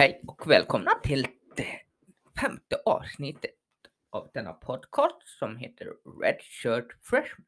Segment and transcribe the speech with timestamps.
[0.00, 1.26] Hej och välkomna till
[1.56, 1.80] det
[2.40, 3.54] femte avsnittet
[4.10, 5.86] av denna podcast som heter
[6.22, 7.46] Red Shirt Freshman.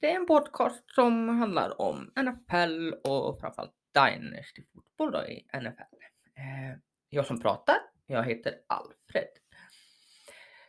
[0.00, 5.96] Det är en podcast som handlar om NFL och framförallt Dynasty fotboll då i NFL.
[6.36, 6.78] Eh,
[7.08, 7.76] jag som pratar,
[8.06, 9.28] jag heter Alfred.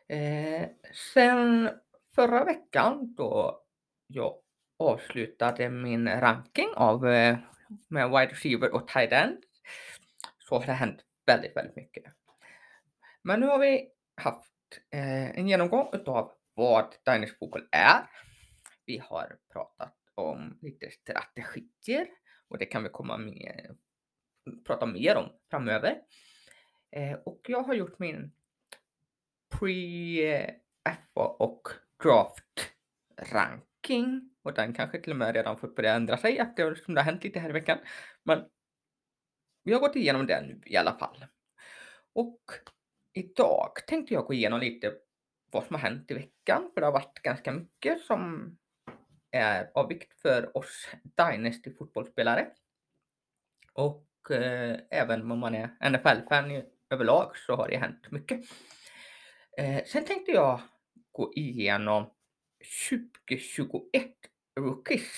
[0.07, 0.69] Eh,
[1.13, 1.69] sen
[2.15, 3.61] förra veckan då
[4.07, 4.35] jag
[4.79, 7.37] avslutade min ranking av eh,
[7.87, 9.37] med wide receiver och tight end
[10.49, 12.03] så har det hänt väldigt, väldigt mycket.
[13.21, 13.89] Men nu har vi
[14.21, 14.51] haft
[14.91, 18.09] eh, en genomgång utav vad Dynasty Fotboll är.
[18.85, 22.07] Vi har pratat om lite strategier
[22.47, 23.77] och det kan vi komma med,
[24.65, 26.01] prata mer om framöver.
[26.91, 28.31] Eh, och jag har gjort min
[29.53, 31.67] pre-FA och
[32.03, 32.71] draft
[33.17, 37.11] ranking och den kanske till och med redan fått börja ändra sig eftersom det har
[37.11, 37.77] hänt lite här i veckan.
[38.23, 38.45] Men
[39.65, 41.25] vi har gått igenom det nu i alla fall.
[42.13, 42.41] Och
[43.13, 44.93] idag tänkte jag gå igenom lite
[45.51, 48.51] vad som har hänt i veckan, för det har varit ganska mycket som
[49.31, 52.47] är av vikt för oss Dynasty fotbollsspelare.
[53.73, 58.41] Och eh, även om man är NFL-fan överlag så har det hänt mycket.
[59.57, 60.61] Eh, sen tänkte jag
[61.11, 62.11] gå igenom
[62.89, 64.11] 2021
[64.59, 65.11] rookies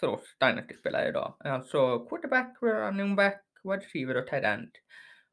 [0.00, 1.34] för oss Dynasty-spelare idag.
[1.38, 4.70] Alltså quarterback, running back, wide receiver och tight end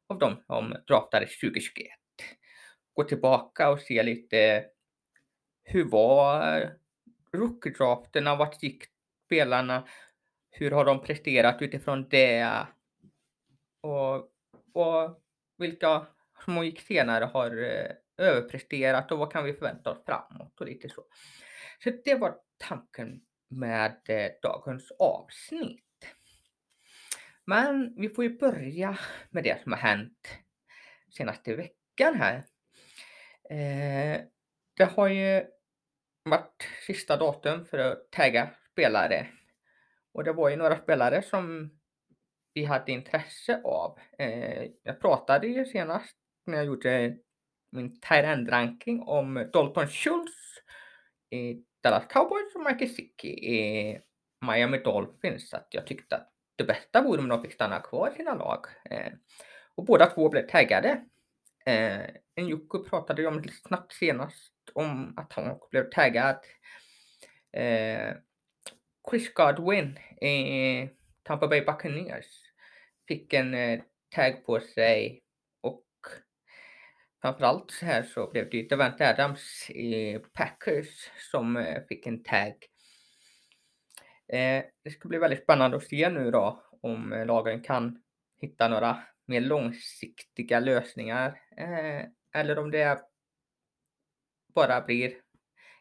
[0.08, 1.86] av dem som draftades 2021.
[2.94, 4.64] Gå tillbaka och se lite
[5.64, 6.70] hur var
[7.32, 8.84] rookie-drafterna, vart gick
[9.26, 9.88] spelarna,
[10.50, 12.66] hur har de presterat utifrån det
[13.80, 14.14] och,
[14.74, 15.22] och
[15.58, 16.06] vilka
[16.44, 17.90] som gick senare har eh,
[18.26, 21.04] överpresterat och vad kan vi förvänta oss framåt och lite så.
[21.84, 25.87] Så det var tanken med eh, dagens avsnitt.
[27.48, 28.98] Men vi får ju börja
[29.30, 30.28] med det som har hänt
[31.16, 32.36] senaste veckan här.
[33.50, 34.20] Eh,
[34.76, 35.44] det har ju
[36.24, 39.26] varit sista datum för att tagga spelare.
[40.12, 41.70] Och det var ju några spelare som
[42.54, 43.98] vi hade intresse av.
[44.18, 46.16] Eh, jag pratade ju senast
[46.46, 47.16] när jag gjorde
[47.72, 50.62] min end ranking om Dalton Schultz
[51.30, 54.00] i Dallas Cowboys och Mike Gesicki i
[54.46, 55.54] Miami Dolphins.
[55.54, 58.66] Att jag tyckte att det bästa vore om de fick stanna kvar i sina lag.
[58.90, 59.12] Eh,
[59.74, 61.04] och båda två blev taggade.
[61.66, 62.00] Eh,
[62.36, 66.36] Njuku pratade ju om lite snabbt senast om att han blev taggad.
[67.52, 68.14] Eh,
[69.10, 70.90] Chris Godwin i
[71.22, 72.26] Tampa Bay Buccaneers
[73.08, 73.80] fick en eh,
[74.14, 75.22] tagg på sig
[75.60, 75.86] och
[77.22, 82.54] framförallt så här så blev det Devante Adams i Packers som eh, fick en tagg.
[84.28, 88.02] Eh, det ska bli väldigt spännande att se nu då om eh, lagen kan
[88.40, 93.00] hitta några mer långsiktiga lösningar eh, eller om det
[94.54, 95.12] bara blir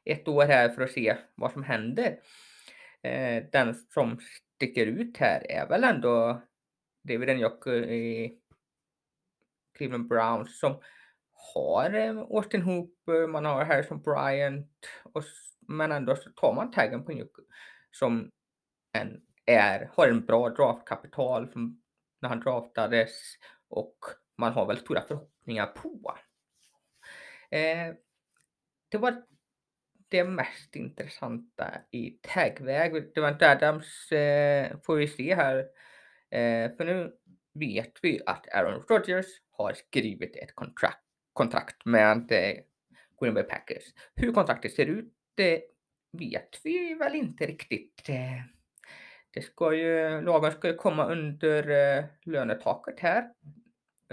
[0.06, 2.20] ett år här för att se vad som händer.
[3.52, 4.20] Den som
[4.56, 6.42] sticker ut här är väl ändå
[7.04, 8.40] David Njoku i
[9.78, 10.82] Cleveland Browns som
[11.54, 11.92] har
[12.36, 15.24] Austin Hooper, man har Harrison Bryant och,
[15.68, 17.42] men ändå så tar man taggen på Njoku
[17.92, 18.32] som
[19.46, 21.82] är, har en bra draftkapital från
[22.22, 23.12] när han draftades
[23.70, 23.98] och
[24.38, 26.18] man har väl stora förhoppningar på.
[27.52, 27.94] Eh,
[28.90, 29.24] det var
[30.10, 33.12] det mest intressanta i tagväg.
[33.14, 35.58] Det var inte Adams eh, får vi se här.
[36.30, 37.14] Eh, för nu
[37.54, 41.04] vet vi att Aaron Rodgers har skrivit ett kontrakt,
[41.34, 42.54] kontrakt med eh,
[43.22, 43.84] Green Bay Packers.
[44.16, 45.64] Hur kontraktet ser ut det
[46.12, 48.10] vet vi väl inte riktigt.
[48.10, 48.57] Eh.
[49.38, 53.30] Det ska ju, lagen ska ju komma under eh, lönetaket här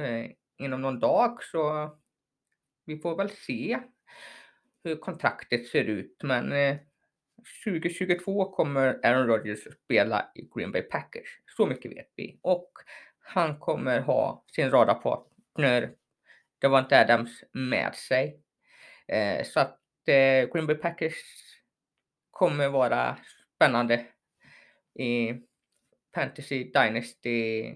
[0.00, 1.90] eh, inom någon dag så
[2.86, 3.78] vi får väl se
[4.84, 6.16] hur kontraktet ser ut.
[6.22, 6.76] Men eh,
[7.64, 11.40] 2022 kommer Aaron Rodgers spela i Green Bay Packers.
[11.56, 12.38] Så mycket vet vi.
[12.42, 12.72] Och
[13.18, 15.92] han kommer ha sin radarpartner
[16.60, 18.40] Davante Adams med sig.
[19.08, 21.14] Eh, så att eh, Green Bay Packers
[22.30, 23.16] kommer vara
[23.54, 24.06] spännande
[24.94, 25.40] i
[26.14, 27.74] Fantasy Dynasty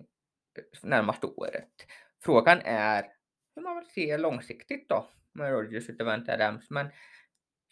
[0.83, 1.87] närmaste året.
[2.25, 3.13] Frågan är
[3.55, 6.71] hur man vill se långsiktigt då med Rogers och Devante Adams.
[6.71, 6.91] Men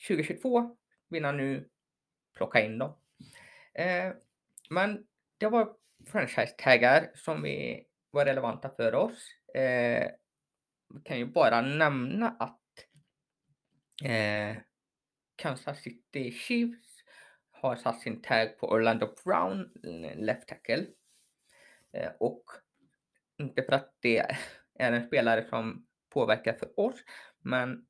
[0.09, 0.77] 2022
[1.09, 1.69] vill han nu
[2.37, 2.99] plocka in dem.
[3.75, 4.13] Eh,
[4.71, 5.07] men
[5.39, 5.77] det var
[6.07, 9.31] franchise-taggar som vi var relevanta för oss.
[9.55, 10.11] Eh,
[10.95, 12.61] vi kan ju bara nämna att
[14.05, 14.57] eh,
[15.37, 16.86] Kansas City Chiefs
[17.69, 20.87] har satt sin tag på Orlando Brown, eh, left tackle.
[21.93, 22.45] Eh, och
[23.39, 24.19] inte för att det
[24.79, 27.05] är en spelare som påverkar för oss,
[27.39, 27.87] men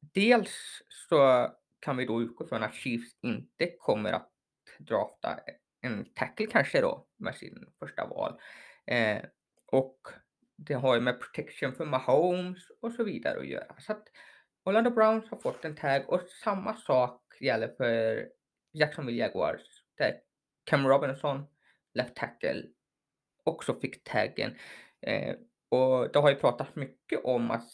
[0.00, 1.48] dels så
[1.80, 4.30] kan vi då utgå från att Chiefs inte kommer att
[4.78, 5.40] drafta
[5.80, 8.40] en tackle kanske då med sin första val.
[8.86, 9.22] Eh,
[9.66, 10.00] och
[10.56, 13.74] det har ju med protection för Mahomes och så vidare att göra.
[13.78, 14.08] Så att
[14.64, 18.28] Orlando Browns har fått en tag och samma sak gäller för
[18.74, 19.60] Jacksonville Jaguars
[19.98, 20.20] där
[20.64, 21.46] Cam Robinson,
[21.94, 22.62] left tackle,
[23.44, 24.54] också fick taggen.
[25.00, 25.34] Eh,
[25.68, 27.70] och det har ju pratats mycket om att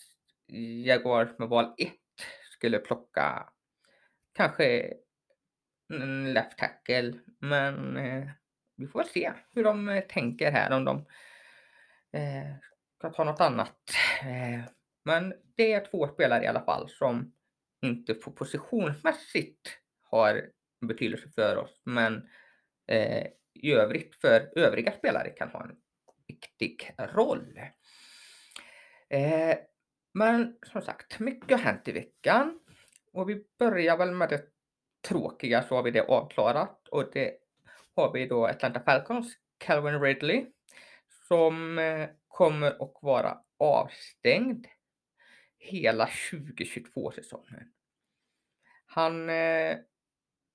[0.84, 1.92] Jaguars med val 1
[2.52, 3.52] skulle plocka
[4.32, 4.94] kanske
[5.88, 8.28] en left tackle, men eh,
[8.76, 10.96] vi får se hur de eh, tänker här om de
[12.18, 12.54] eh,
[12.98, 13.78] ska ta något annat.
[14.22, 14.64] Eh,
[15.04, 17.32] men det är två spelare i alla fall som
[17.82, 20.50] inte på positionsmässigt har
[20.80, 22.28] betydelse för oss, men
[22.86, 25.76] eh, i övrigt för övriga spelare kan ha en
[26.26, 27.60] viktig roll.
[29.08, 29.58] Eh,
[30.14, 32.60] men som sagt, mycket har hänt i veckan
[33.12, 34.42] och vi börjar väl med det
[35.08, 37.36] tråkiga så har vi det avklarat och det
[37.96, 40.46] har vi då Atlanta Falcons, Calvin Ridley,
[41.28, 44.66] som eh, kommer att vara avstängd
[45.58, 47.72] hela 2022-säsongen.
[48.86, 49.76] Han eh,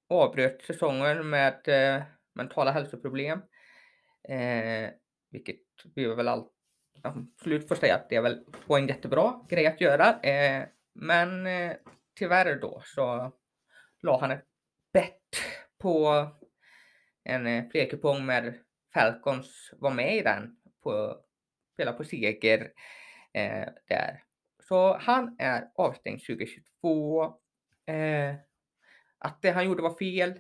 [0.09, 2.03] avbröt säsongen med eh,
[2.33, 3.41] mentala hälsoproblem,
[4.29, 4.89] eh,
[5.31, 5.61] vilket
[5.95, 6.47] vi väl all,
[7.01, 10.19] absolut får säga att det är väl var en jättebra grej att göra.
[10.19, 11.75] Eh, men eh,
[12.19, 13.31] tyvärr då så
[14.01, 14.45] la han ett
[14.93, 15.41] bett
[15.79, 16.27] på
[17.23, 18.59] en eh, flerkupong med
[18.93, 21.21] Falcons var med i den på
[21.73, 22.71] spela på seger
[23.33, 24.23] eh, där.
[24.59, 27.33] Så han är avstängd 2022.
[29.25, 30.39] Att det han gjorde var fel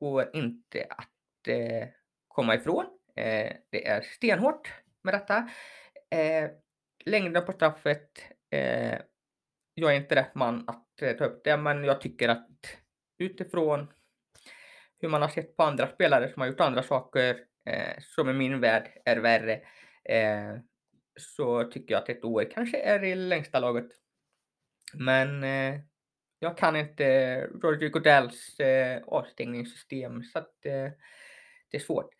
[0.00, 1.88] går inte att eh,
[2.28, 2.84] komma ifrån.
[3.16, 5.50] Eh, det är stenhårt med detta.
[6.10, 6.50] Eh,
[7.04, 8.10] längden på straffet.
[8.50, 8.98] Eh,
[9.74, 12.48] jag är inte rätt man att eh, ta upp det, men jag tycker att
[13.18, 13.92] utifrån
[14.98, 18.32] hur man har sett på andra spelare som har gjort andra saker eh, som i
[18.32, 19.60] min värld är värre
[20.04, 20.58] eh,
[21.20, 23.88] så tycker jag att ett år kanske är i längsta laget.
[24.94, 25.80] Men eh,
[26.44, 30.90] jag kan inte Roger Godells eh, avstängningssystem så att eh,
[31.70, 32.10] det är svårt.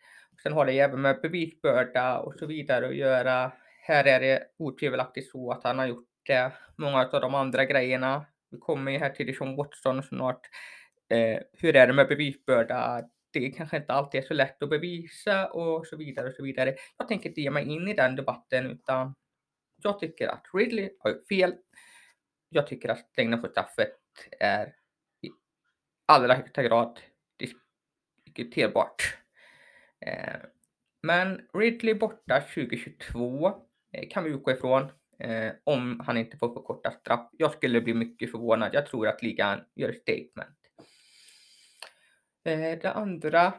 [0.43, 3.51] Sen har det även med bevisbörda och så vidare att göra.
[3.81, 6.51] Här är det otvivelaktigt så att han har gjort det.
[6.77, 8.25] Många av de andra grejerna.
[8.51, 10.41] Vi kommer ju här till Deshaun Watson snart.
[11.09, 13.03] Eh, hur är det med bevisbörda?
[13.33, 16.75] Det kanske inte alltid är så lätt att bevisa och så vidare och så vidare.
[16.97, 19.15] Jag tänker inte ge mig in i den debatten utan
[19.83, 21.55] jag tycker att Ridley har gjort fel.
[22.49, 24.04] Jag tycker att längden på straffet
[24.39, 24.75] är
[25.21, 25.29] i
[26.05, 26.99] allra högsta grad
[28.25, 29.17] diskuterbart.
[30.05, 30.39] Eh,
[31.03, 33.47] men Ridley borta 2022
[33.93, 37.29] eh, kan vi utgå ifrån eh, om han inte får förkorta straff.
[37.31, 38.69] Jag skulle bli mycket förvånad.
[38.73, 40.57] Jag tror att ligan gör ett statement.
[42.81, 43.53] Det andra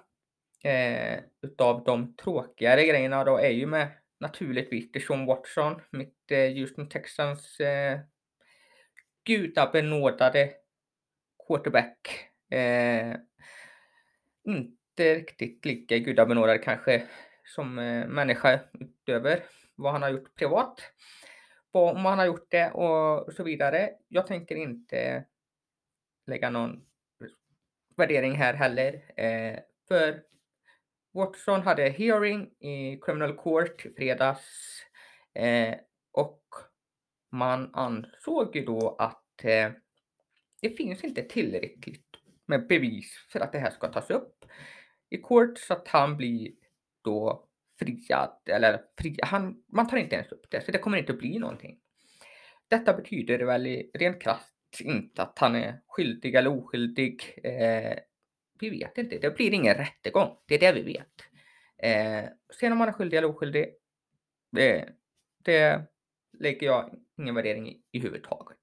[1.42, 3.88] utav de tråkigare grejerna då är ju med
[4.20, 7.58] naturligtvis Deshaun Watson, mitt Houston Texans
[9.26, 10.52] gudabenådade
[11.46, 12.30] quarterback.
[14.46, 17.02] inte inte riktigt lika gudabenådad kanske
[17.44, 19.42] som eh, människa utöver
[19.74, 20.80] vad han har gjort privat.
[21.72, 23.90] Om han har gjort det och så vidare.
[24.08, 25.24] Jag tänker inte
[26.26, 26.82] lägga någon
[27.96, 29.02] värdering här heller.
[29.16, 30.22] Eh, för
[31.12, 34.82] Watson hade hearing i criminal court i fredags
[35.34, 35.74] eh,
[37.36, 39.70] man ansåg ju då att eh,
[40.60, 42.06] det finns inte tillräckligt
[42.46, 44.44] med bevis för att det här ska tas upp
[45.10, 46.50] i court så att han blir
[47.04, 48.38] då friad.
[48.46, 51.38] Eller fri, han, man tar inte ens upp det, så det kommer inte att bli
[51.38, 51.78] någonting.
[52.68, 57.40] Detta betyder väl rent krasst inte att han är skyldig eller oskyldig.
[57.44, 57.98] Eh,
[58.60, 59.18] vi vet inte.
[59.18, 60.36] Det blir ingen rättegång.
[60.46, 61.22] Det är det vi vet.
[61.78, 63.64] Eh, sen om han är skyldig eller oskyldig,
[64.58, 64.84] eh,
[65.44, 65.82] det
[66.38, 68.58] lägger jag ingen värdering i, i huvud taget.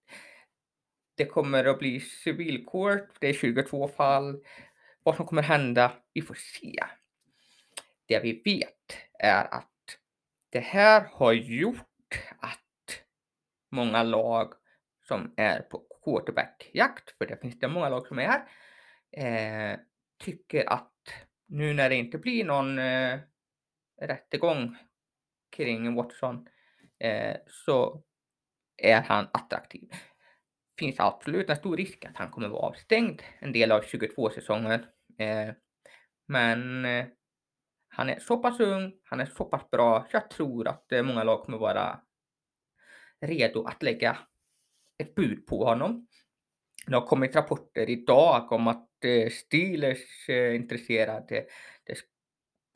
[1.16, 3.10] Det kommer att bli civilkort.
[3.20, 4.44] Det är 22 fall
[5.04, 6.84] vad som kommer hända, vi får se.
[8.06, 9.70] Det vi vet är att
[10.50, 13.04] det här har gjort att
[13.72, 14.54] många lag
[15.08, 18.48] som är på quarterbackjakt, för det finns det många lag som är,
[19.12, 19.80] eh,
[20.18, 20.92] tycker att
[21.48, 23.20] nu när det inte blir någon eh,
[24.02, 24.78] rättegång
[25.50, 26.48] kring Watson
[27.00, 28.04] eh, så
[28.78, 29.90] är han attraktiv
[30.80, 34.86] finns absolut en stor risk att han kommer vara avstängd en del av 22-säsongen.
[35.18, 35.54] Eh,
[36.28, 37.06] men eh,
[37.88, 41.04] Han är så pass ung, han är så pass bra, så jag tror att eh,
[41.04, 42.00] många lag kommer vara
[43.22, 44.18] redo att lägga
[44.98, 46.08] ett bud på honom.
[46.88, 51.46] Det har kommit rapporter idag om att eh, Steelers är intresserade.
[51.84, 51.98] Det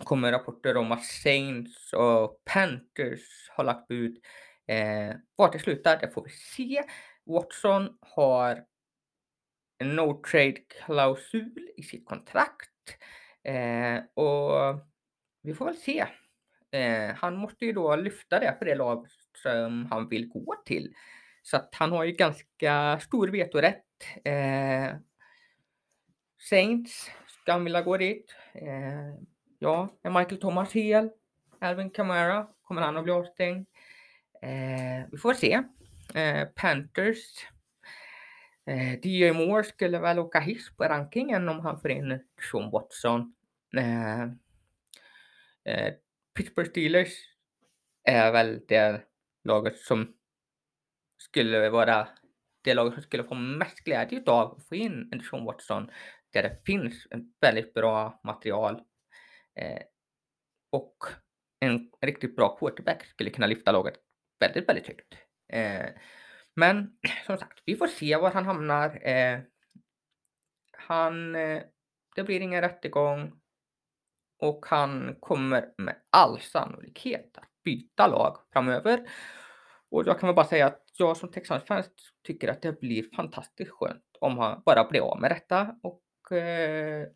[0.03, 4.17] kommer rapporter om att Saints och Panthers har lagt bud.
[4.67, 6.83] Eh, vart det slutar, det får vi se.
[7.25, 8.65] Watson har
[9.77, 12.97] en no trade klausul i sitt kontrakt
[13.43, 14.79] eh, och
[15.41, 16.05] vi får väl se.
[16.71, 19.07] Eh, han måste ju då lyfta det för det lag
[19.43, 20.93] som han vill gå till.
[21.41, 23.85] Så att han har ju ganska stor vetorätt.
[24.23, 24.95] Eh,
[26.49, 28.35] Saints ska han vilja gå dit.
[28.53, 29.21] Eh,
[29.59, 31.09] ja, är Michael Thomas hel?
[31.59, 33.67] Alvin Kamara, kommer han att bli avstängd?
[34.41, 35.63] Eh, vi får se.
[36.13, 37.47] Eh, Panthers.
[38.65, 42.19] Eh, DJ Moore skulle väl åka hiss på rankingen om han får in
[42.51, 43.35] Sean Watson.
[43.77, 44.21] Eh,
[45.63, 45.93] eh,
[46.33, 47.13] Pittsburgh Steelers
[48.03, 49.01] är väl det
[49.43, 50.13] laget som
[51.17, 52.07] skulle vara
[52.61, 55.91] det laget som skulle få mest glädje av att få in en Sean Watson
[56.33, 58.81] där det finns en väldigt bra material
[59.55, 59.81] eh,
[60.69, 60.97] och
[61.59, 64.06] en riktigt bra quarterback skulle kunna lyfta laget
[64.39, 65.13] väldigt, väldigt högt.
[65.53, 65.89] Eh,
[66.55, 69.07] men som sagt, vi får se var han hamnar.
[69.07, 69.39] Eh,
[70.71, 71.63] han, eh,
[72.15, 73.39] det blir ingen rättegång
[74.39, 79.09] och han kommer med all sannolikhet att byta lag framöver.
[79.89, 81.87] Och jag kan väl bara säga att jag som Texans-fans
[82.23, 87.07] tycker att det blir fantastiskt skönt om han bara blir av med detta och eh,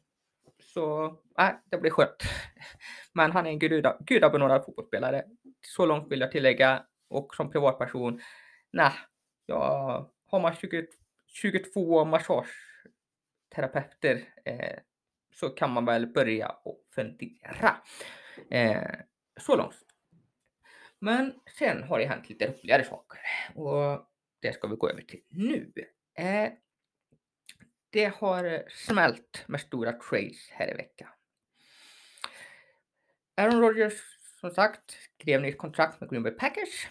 [0.63, 2.23] så, nej, det blir skönt.
[3.13, 3.59] Men han är en
[4.05, 5.23] gudabenådad fotbollsspelare.
[5.67, 6.85] Så långt vill jag tillägga.
[7.11, 8.21] Och som privatperson,
[8.71, 8.93] nej,
[9.45, 10.87] jag har man 20,
[11.27, 14.77] 22 massageterapeuter eh,
[15.35, 17.77] så kan man väl börja och fundera.
[18.49, 18.91] Eh,
[19.39, 19.75] så långt.
[20.99, 23.19] Men sen har det hänt lite roligare saker
[23.55, 24.07] och
[24.39, 25.73] det ska vi gå över till nu.
[26.13, 26.51] Eh,
[27.89, 31.09] det har smält med stora trades här i veckan.
[33.35, 33.93] Aaron Rodgers,
[34.39, 36.87] som sagt, skrev nytt kontrakt med Green Bay Packers.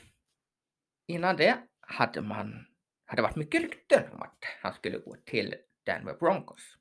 [1.11, 2.67] Innan det hade man
[3.05, 5.55] hade varit mycket rykten om att han skulle gå till
[5.87, 6.77] Denver Broncos.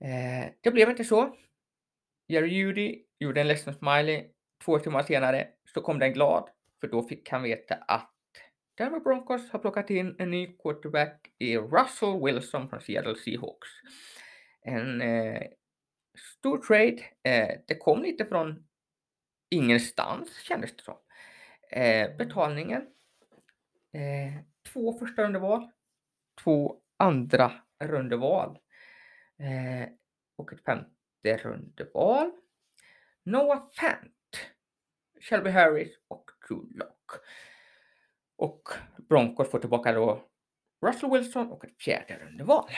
[0.00, 1.36] Eh, det blev inte så.
[2.26, 4.26] Jerry Judy gjorde en ledsen smiley.
[4.64, 8.14] Två timmar senare så kom den glad, för då fick han veta att
[8.74, 13.68] Denver Broncos har plockat in en ny quarterback i Russell Wilson från Seattle Seahawks.
[14.62, 15.42] En eh,
[16.38, 17.02] stor trade.
[17.22, 18.66] Eh, det kom lite från
[19.50, 20.96] ingenstans kändes det som.
[21.70, 22.86] Eh, betalningen.
[23.92, 25.70] Eh, två första rundeval.
[26.42, 27.52] Två andra
[27.84, 28.58] rundeval.
[29.38, 29.88] Eh,
[30.36, 32.30] och ett femte rundeval.
[33.22, 34.14] Noah Fant.
[35.20, 37.10] Shelby Harris och Drew Lock.
[38.36, 38.68] Och
[39.08, 40.28] Broncos får tillbaka då
[40.86, 42.70] Russell Wilson och ett fjärde rundeval.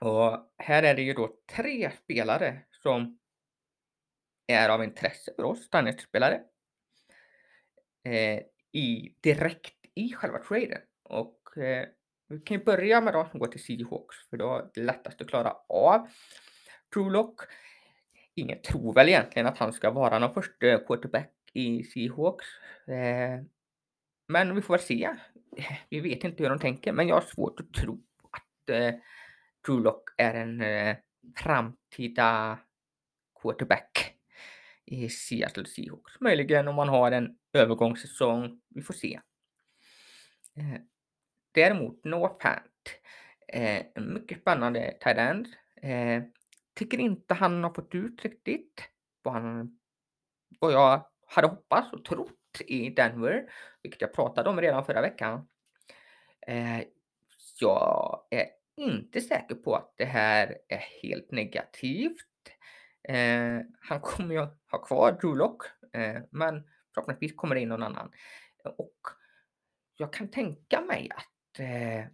[0.00, 3.18] Och här är det ju då tre spelare som
[4.46, 6.40] är av intresse för oss, Dynasty-spelare.
[8.04, 8.40] Eh,
[8.72, 10.80] i, direkt i själva traden.
[11.02, 11.86] Och eh,
[12.28, 15.20] vi kan ju börja med de som går till Seahawks, för då är det lättast
[15.20, 16.08] att klara av.
[16.94, 17.40] Trulock.
[18.34, 22.46] Ingen tror väl egentligen att han ska vara någon första quarterback i Seahawks.
[22.86, 23.40] Eh,
[24.28, 25.10] men vi får väl se.
[25.88, 28.94] Vi vet inte hur de tänker, men jag har svårt att tro att eh,
[29.66, 30.96] Trulock är en eh,
[31.36, 32.58] framtida
[33.42, 34.09] quarterback
[34.90, 36.20] i Seattle Seahawks.
[36.20, 38.60] Möjligen om man har en övergångssäsong.
[38.68, 39.20] Vi får se.
[40.56, 40.80] Eh,
[41.52, 42.64] däremot Noah Pant.
[43.48, 45.48] Eh, mycket spännande tight end.
[45.82, 46.22] Eh,
[46.74, 48.82] tycker inte han har fått ut riktigt
[49.22, 49.78] vad, han,
[50.60, 55.48] vad jag hade hoppats och trott i Denver, vilket jag pratade om redan förra veckan.
[56.46, 56.80] Eh,
[57.60, 62.29] jag är inte säker på att det här är helt negativt.
[63.08, 65.58] Eh, han kommer ju ha kvar Drew
[66.02, 66.64] eh, men
[66.94, 68.10] förhoppningsvis kommer det in någon annan.
[68.64, 68.98] Och
[69.96, 72.06] jag kan tänka mig att eh,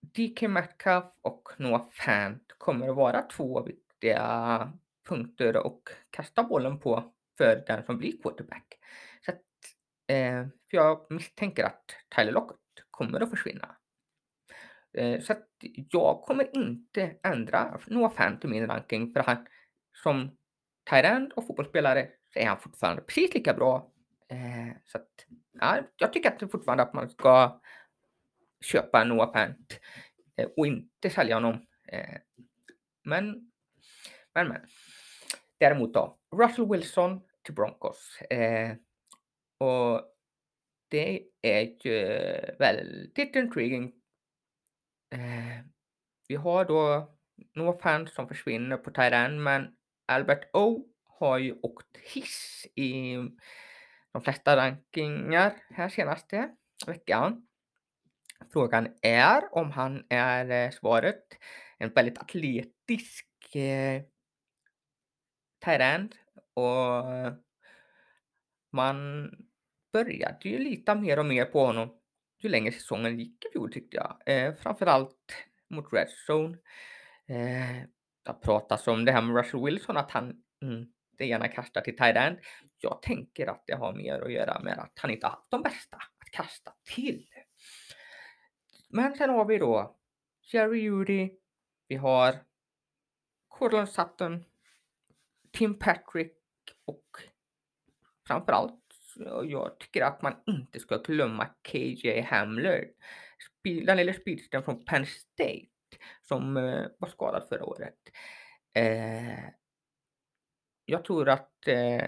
[0.00, 4.72] DK Metcalf och Noah Fant kommer att vara två viktiga
[5.08, 8.78] punkter och kasta bollen på för den som blir quarterback.
[9.24, 9.42] Så att,
[10.06, 12.58] eh, för jag misstänker att Tyler Lockett
[12.90, 13.76] kommer att försvinna.
[14.92, 15.48] Eh, så att
[15.90, 19.46] jag kommer inte ändra Noah Fant i min ranking för han
[20.02, 20.36] som
[20.90, 23.92] tight och fotbollsspelare så är han fortfarande precis lika bra.
[24.28, 27.60] Eh, så att, ja, jag tycker att fortfarande att man ska
[28.60, 29.80] köpa Noah Pant
[30.36, 31.66] eh, och inte sälja honom.
[31.88, 32.18] Eh,
[33.04, 33.52] men,
[34.34, 34.60] men, men.
[35.58, 38.20] Däremot då, Russell Wilson till Broncos.
[38.20, 38.76] Eh,
[39.58, 40.02] och
[40.88, 42.08] det är ju
[42.58, 43.92] väldigt intriguing.
[45.10, 45.64] Eh,
[46.28, 47.14] vi har då
[47.54, 53.14] Noah Pant som försvinner på Tyrand, men Albert O har ju åkt hiss i
[54.12, 56.50] de flesta rankingar här senaste
[56.86, 57.46] veckan.
[58.52, 61.24] Frågan är om han är eh, svaret.
[61.78, 64.02] En väldigt atletisk eh,
[65.64, 66.14] Tyrend
[66.54, 67.04] och
[68.72, 69.30] man
[69.92, 72.00] började ju lita mer och mer på honom
[72.44, 74.20] ju längre säsongen gick i fjol tyckte jag.
[74.26, 75.34] Eh, framförallt
[75.70, 76.58] mot Red Zone.
[77.26, 77.88] Eh,
[78.24, 81.96] det har pratats om det här med Russell Wilson, att han inte gärna kastar till
[81.96, 82.38] tight end.
[82.78, 85.62] Jag tänker att det har mer att göra med att han inte har haft de
[85.62, 87.26] bästa att kasta till.
[88.88, 89.96] Men sen har vi då
[90.52, 91.30] Jerry Judy,
[91.88, 92.34] vi har
[93.48, 94.44] Cortland Sutton,
[95.52, 96.36] Tim Patrick
[96.84, 97.06] och
[98.26, 98.80] framförallt
[99.44, 102.90] jag tycker att man inte ska glömma KJ Hamler.
[103.62, 105.66] Den lilla speedstern från Penn State
[106.22, 107.98] som eh, var skadad förra året.
[108.74, 109.44] Eh,
[110.84, 112.04] jag tror att eh,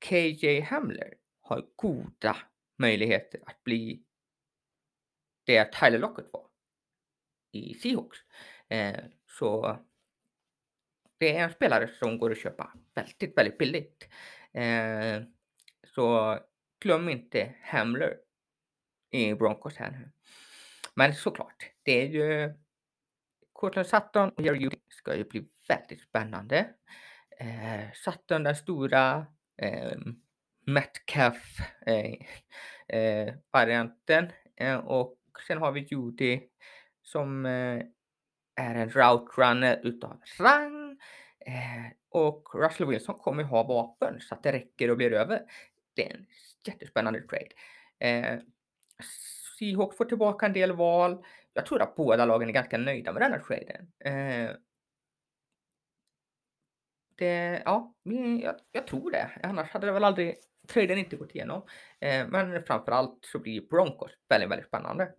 [0.00, 2.36] KJ Hamler har goda
[2.78, 4.02] möjligheter att bli
[5.44, 6.48] det Tyler Lockett var
[7.52, 8.18] i Seahawks.
[8.68, 9.78] Eh, så
[11.18, 14.08] det är en spelare som går att köpa väldigt, väldigt billigt.
[14.52, 15.22] Eh,
[15.84, 16.38] så
[16.80, 18.16] glöm inte Hamler
[19.10, 20.10] i Broncos här nu.
[20.94, 22.54] Men såklart, det är ju
[23.60, 26.70] Courtland Sutton och Jerry Judy ska ju bli väldigt spännande.
[27.40, 29.26] Eh, Sutton den stora
[29.62, 29.98] eh,
[30.66, 32.14] Metcalf eh,
[32.98, 36.40] eh, varianten eh, och sen har vi Judy
[37.02, 37.82] som eh,
[38.54, 40.98] är en route runner utav rang
[41.46, 45.42] eh, och Russell Wilson kommer ha vapen så att det räcker och blir över.
[45.94, 46.26] Det är en
[46.66, 47.48] jättespännande trade.
[47.98, 48.38] Eh,
[49.58, 51.24] Seahawks får tillbaka en del val.
[51.52, 53.92] Jag tror att båda lagen är ganska nöjda med den här traden.
[53.98, 54.56] Eh,
[57.16, 57.94] det, ja,
[58.42, 59.30] jag, jag, tror det.
[59.42, 60.36] Annars hade det väl aldrig
[60.68, 61.62] traden inte gått igenom.
[62.00, 65.12] Eh, men framförallt så blir Broncos väldigt, väldigt spännande.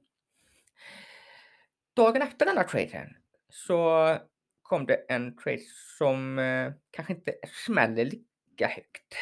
[1.94, 3.16] Dagen efter den här traden
[3.50, 4.18] så
[4.62, 5.62] kom det en trade
[5.98, 9.16] som eh, kanske inte smäller lika högt.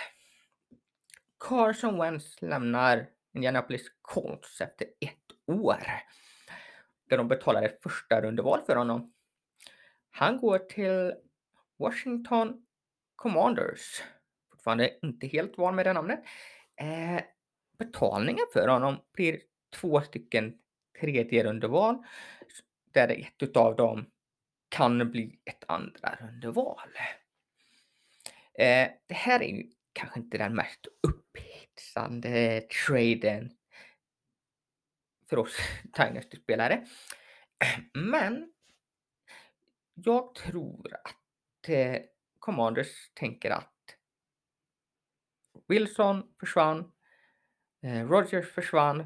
[1.39, 5.83] Carson Wentz lämnar Indianapolis Colts efter ett år.
[7.09, 9.13] Där de betalar ett första rundeval för honom.
[10.11, 11.13] Han går till
[11.79, 12.65] Washington
[13.15, 14.03] Commanders.
[14.51, 16.23] Fortfarande inte helt van med det namnet.
[16.75, 17.21] Eh,
[17.77, 19.39] betalningen för honom blir
[19.75, 20.57] två stycken
[21.01, 22.03] tredje rundeval.
[22.91, 24.05] Där ett utav dem
[24.69, 26.89] kan bli ett andra rundeval.
[28.53, 33.51] Eh, det här är ju kanske inte den mest upphetsande traden
[35.29, 36.85] för oss Dynasty-spelare.
[37.93, 38.53] Men
[39.93, 42.01] jag tror att eh,
[42.39, 43.73] Commanders tänker att
[45.67, 46.91] Wilson försvann,
[47.83, 49.03] eh, Rogers försvann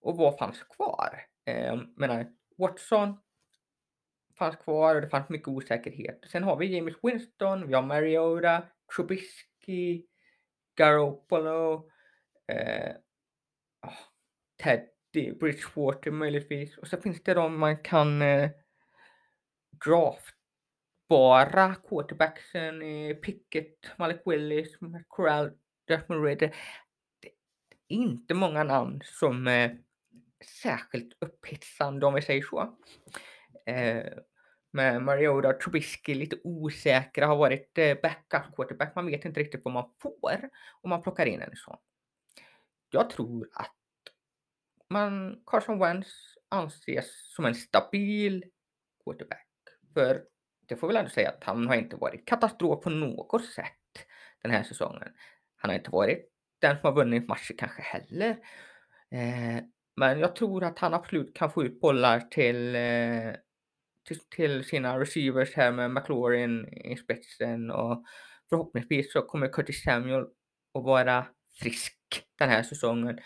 [0.00, 1.26] och vad fanns kvar?
[1.44, 3.20] Eh, menar, Watson
[4.38, 6.24] fanns kvar och det fanns mycket osäkerhet.
[6.30, 8.62] Sen har vi James Winston, vi har Mariota,
[8.96, 10.06] Trubisky,
[10.74, 11.90] Garoppolo,
[12.46, 12.94] eh,
[13.80, 13.96] ah,
[14.62, 16.78] Ted Teddy, Bridgewater möjligtvis.
[16.78, 18.50] Och så finns det de man kan eh,
[19.84, 25.50] draftbara quarterbacksen, eh, Pickett, Malik Willis, Corral,
[25.86, 26.54] Desmond Ridder.
[27.20, 27.32] Det är
[27.88, 29.78] inte många namn som är
[30.62, 32.78] särskilt upphetsande om vi säger så.
[33.66, 34.12] Eh,
[34.72, 38.94] med Mariota och Trubisky lite osäkra, har varit eh, backup quarterback.
[38.94, 41.76] Man vet inte riktigt vad man får om man plockar in en sån.
[42.90, 43.79] Jag tror att
[44.90, 46.08] men Carson Wentz
[46.48, 48.44] anses som en stabil
[49.04, 49.46] quarterback.
[49.94, 50.22] För
[50.68, 54.06] det får väl ändå säga att han har inte varit katastrof på något sätt
[54.42, 55.08] den här säsongen.
[55.56, 58.30] Han har inte varit den som har vunnit matcher kanske heller.
[59.10, 59.64] Eh,
[59.96, 63.34] men jag tror att han absolut kan få ut bollar till eh,
[64.10, 68.04] till, till sina receivers här med McLaurin i spetsen och
[68.48, 70.22] förhoppningsvis så kommer Curtis Samuel
[70.74, 71.26] att vara
[71.60, 71.96] frisk
[72.38, 73.18] den här säsongen.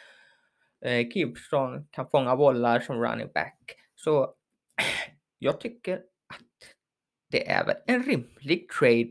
[0.84, 3.76] Eh, Gibson kan fånga bollar som running back.
[3.94, 4.34] Så
[5.38, 6.74] jag tycker att
[7.30, 9.10] det är väl en rimlig trade.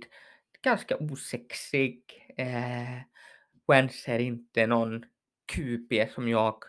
[0.61, 2.03] Ganska osexig.
[2.37, 3.01] Eh,
[3.67, 5.05] Wentz är inte någon
[5.45, 6.63] QB som jag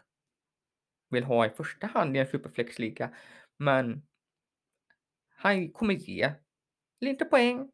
[1.10, 3.14] vill ha i första hand i en superflexliga.
[3.56, 4.02] Men
[5.28, 6.32] han kommer ge
[7.00, 7.70] lite poäng,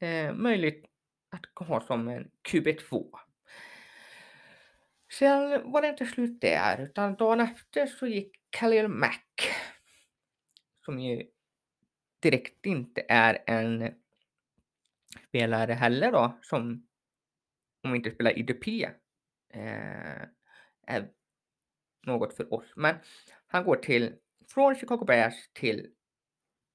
[0.00, 0.86] eh, möjligt,
[1.30, 3.18] att ha som en QB2.
[5.12, 9.48] Sen var det inte slut där, utan dagen efter så gick Khalil Mack,
[10.84, 11.22] som ju
[12.22, 13.94] direkt inte är en
[15.28, 16.86] spelare heller då, som
[17.82, 18.68] om vi inte spelar IDP,
[19.54, 20.22] eh,
[20.86, 21.10] är
[22.06, 22.72] något för oss.
[22.76, 22.96] Men
[23.46, 24.14] han går till,
[24.48, 25.90] från Chicago Bears till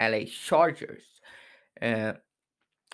[0.03, 1.21] LA Chargers.
[1.75, 2.15] Eh,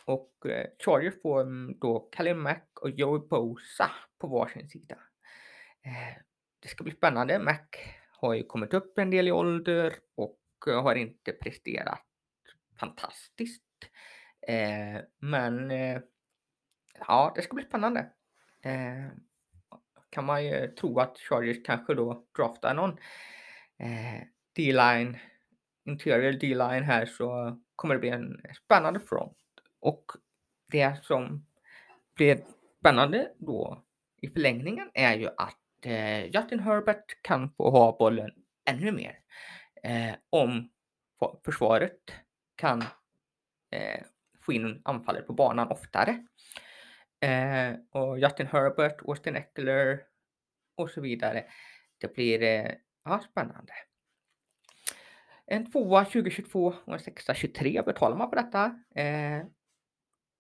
[0.06, 4.98] och eh, Chargers får då Khalil Mack och Joey Bosa på varsin sida.
[5.88, 6.22] Eh,
[6.60, 7.40] det ska bli spännande.
[7.40, 7.60] Mac
[8.12, 12.06] har ju kommit upp en del i ålder och eh, har inte presterat
[12.80, 13.64] fantastiskt.
[14.48, 15.72] Eh, men
[17.08, 18.12] ja, det ska bli spännande.
[20.10, 22.98] Kan man ju tro att Chargers kanske då draftar någon
[24.56, 25.18] D-line,
[25.86, 29.38] interior D-line här så kommer det bli en spännande front.
[29.80, 30.06] Och
[30.72, 31.46] det som
[32.16, 32.40] blir
[32.80, 33.84] spännande då
[34.22, 38.32] i förlängningen är ju att eh, Justin Herbert kan få ha bollen
[38.70, 39.20] ännu mer.
[39.84, 40.70] Eh, om
[41.46, 42.00] försvaret
[42.56, 42.82] kan
[43.72, 44.04] eh,
[44.42, 46.26] få in anfallare på banan oftare.
[47.22, 50.02] Eh, och Justin Herbert, Austin Eckler
[50.76, 51.46] och så vidare.
[51.98, 52.72] Det blir eh,
[53.04, 53.74] ja, spännande.
[55.46, 58.80] En tvåa 2022 och en sexa 23 betalar man på detta.
[58.96, 59.44] Eh,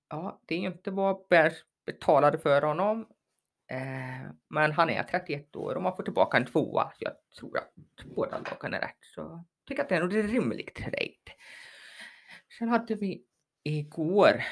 [0.09, 1.53] ja, det är inte vad Bears
[1.85, 3.07] betalade för honom.
[3.69, 6.91] Eh, men han är 31 år och man får tillbaka en tvåa.
[6.95, 7.73] Så jag tror att
[8.15, 8.97] båda lagen är rätt.
[9.01, 11.37] Så jag tycker att det är en rimlig trade.
[12.57, 13.23] Sen hade vi
[13.63, 14.43] igår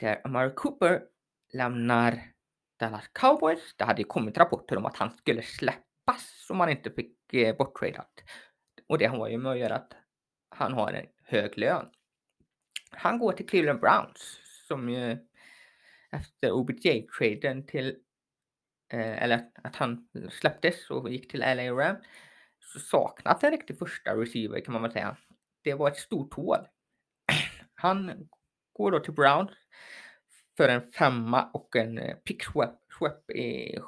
[0.00, 1.02] där Amari Cooper
[1.52, 2.22] lämnar
[2.78, 3.74] Dallas Cowboys.
[3.76, 8.24] Det hade kommit rapporter om att han skulle släppas om han inte fick eh, borttradat.
[8.86, 9.92] Och det har ju med att göra att
[10.48, 11.86] han har en hög lön.
[12.90, 15.16] Han går till Cleveland Browns som ju
[16.10, 17.96] efter OBJ-traden till
[18.90, 21.98] Eh, eller att han släpptes och gick till LA Rams
[22.60, 25.16] så saknas en riktig första receiver kan man väl säga.
[25.64, 26.58] Det var ett stort hål.
[27.74, 28.28] Han
[28.72, 29.48] går då till Brown
[30.56, 32.42] för en femma och en eh, pick
[32.98, 33.78] swap i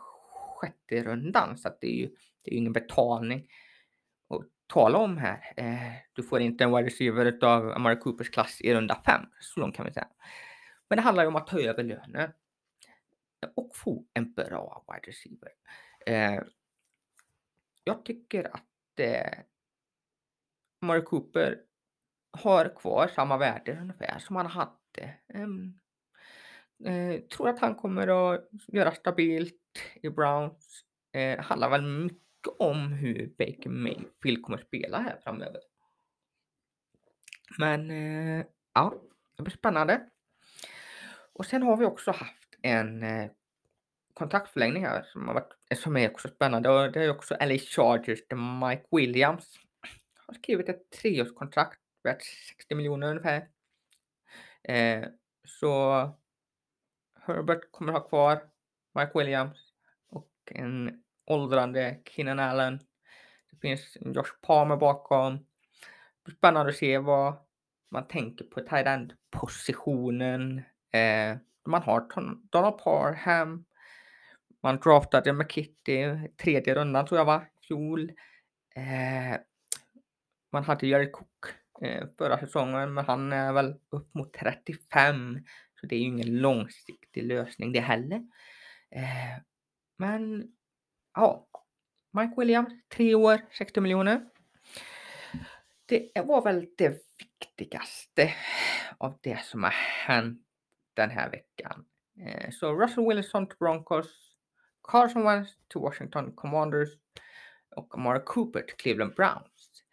[0.60, 1.58] sjätte rundan.
[1.58, 2.10] Så att det är ju
[2.42, 3.48] det är ingen betalning
[4.28, 5.52] att tala om här.
[5.56, 9.22] Eh, du får inte en wide receiver av Amari Coopers klass i runda fem.
[9.40, 10.08] Så långt kan vi säga.
[10.88, 12.32] Men det handlar ju om att ta över lönen
[13.54, 15.52] och få en bra wide receiver.
[16.06, 16.42] Eh,
[17.84, 19.38] jag tycker att eh,
[20.82, 21.60] Amari Cooper
[22.32, 25.14] har kvar samma värde ungefär som han hade.
[25.34, 25.80] Um,
[26.84, 29.54] Eh, tror att han kommer att göra stabilt
[30.02, 30.84] i Browns.
[31.12, 35.60] Eh, det handlar väl mycket om hur Baker Mayfield kommer att spela här framöver.
[37.58, 38.94] Men eh, ja,
[39.36, 40.08] det blir spännande.
[41.32, 43.30] Och sen har vi också haft en eh,
[44.14, 47.58] kontraktförlängning här som, har varit, eh, som är också spännande och det är också LA
[47.58, 49.58] Chargers där Mike Williams
[50.26, 53.48] har skrivit ett treårskontrakt värt 60 miljoner ungefär.
[54.62, 55.04] Eh,
[55.44, 56.02] så
[57.26, 58.42] Herbert kommer ha kvar
[58.94, 59.72] Mike Williams
[60.08, 62.80] och en åldrande Keenan Allen.
[63.50, 65.46] Det finns Josh Palmer bakom.
[66.24, 67.36] Det spännande att se vad
[67.90, 70.58] man tänker på tight end positionen.
[70.92, 72.06] Eh, man har
[72.50, 73.64] Donald Parham.
[74.62, 78.12] Man draftade McKitty tredje rundan tror jag var, fjol.
[78.76, 79.40] Eh,
[80.52, 81.44] man hade Jerry Cook
[81.82, 85.44] eh, förra säsongen, men han är väl upp mot 35.
[85.80, 88.16] Så det är ju ingen långsiktig lösning det heller.
[88.90, 89.42] Eh,
[89.98, 90.52] men
[91.14, 91.46] ja,
[92.12, 94.26] Mike Williams, tre år, 60 miljoner.
[95.86, 98.34] Det var väl det viktigaste
[98.98, 99.74] av det som har
[100.06, 100.49] hänt
[101.00, 101.84] den här veckan.
[102.26, 104.36] Eh, så Russell Wilson till Broncos,
[104.82, 106.88] Carson Wentz till Washington Commanders
[107.76, 109.84] och Amara Cooper till Cleveland Browns.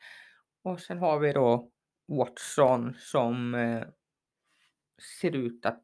[0.64, 1.72] Och sen har vi då
[2.08, 3.84] Watson som eh,
[5.20, 5.84] ser ut att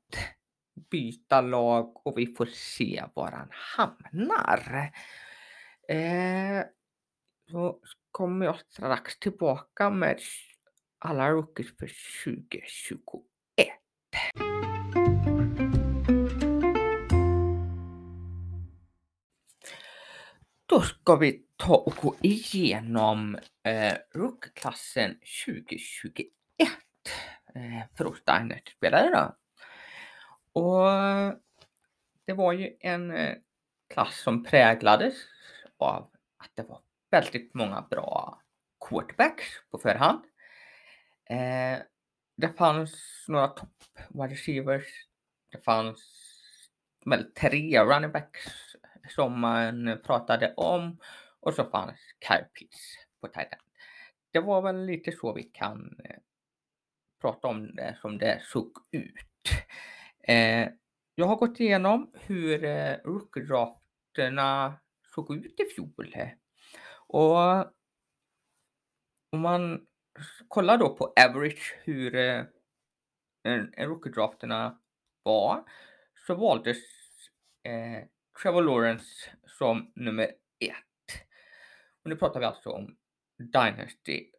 [0.89, 4.91] byta lag och vi får se var han hamnar.
[5.87, 6.65] Eh,
[7.51, 7.79] så
[8.11, 10.19] kommer jag strax tillbaka med
[10.99, 11.91] alla rookies för
[12.23, 13.32] 2021.
[20.73, 26.27] Då ska vi ta och gå igenom eh, rookklassen 2021
[27.55, 27.61] eh,
[27.97, 29.35] för Steinert-spelare då.
[30.61, 30.87] Och
[32.25, 33.35] det var ju en eh,
[33.93, 35.13] klass som präglades
[35.77, 36.79] av att det var
[37.11, 38.41] väldigt många bra
[38.89, 40.23] quarterbacks på förhand.
[41.29, 41.79] Eh,
[42.37, 45.07] det fanns några topp wide receivers.
[45.51, 45.99] Det fanns
[47.05, 48.72] väl tre running backs
[49.09, 50.97] som man pratade om
[51.39, 52.67] och så fanns Kyle
[53.21, 53.61] på Thailand.
[54.31, 56.15] Det var väl lite så vi kan eh,
[57.21, 59.15] prata om det som det såg ut.
[60.27, 60.69] Eh,
[61.15, 64.73] jag har gått igenom hur eh, rookie-drafterna
[65.15, 66.13] såg ut i fjol.
[66.15, 66.29] Eh.
[67.07, 67.65] Och
[69.31, 69.85] om man
[70.47, 72.43] kollar då på average hur eh,
[73.77, 74.77] rookie-drafterna
[75.23, 75.63] var
[76.27, 76.77] så valdes
[77.63, 78.07] eh,
[78.41, 80.25] Trevor Lawrence som nummer
[80.59, 81.23] ett.
[82.03, 82.97] Och nu pratar vi alltså om
[83.37, 84.29] Dynasty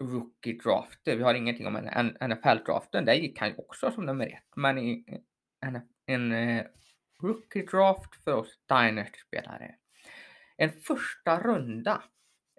[0.00, 1.16] Rookie Drafter.
[1.16, 1.76] Vi har ingenting om
[2.20, 3.04] NFL-draften.
[3.04, 4.56] Där gick han ju också som nummer ett.
[4.56, 6.64] Men i eh, en, en
[7.22, 9.74] Rookie Draft för oss Dynasty-spelare.
[10.56, 12.02] En första runda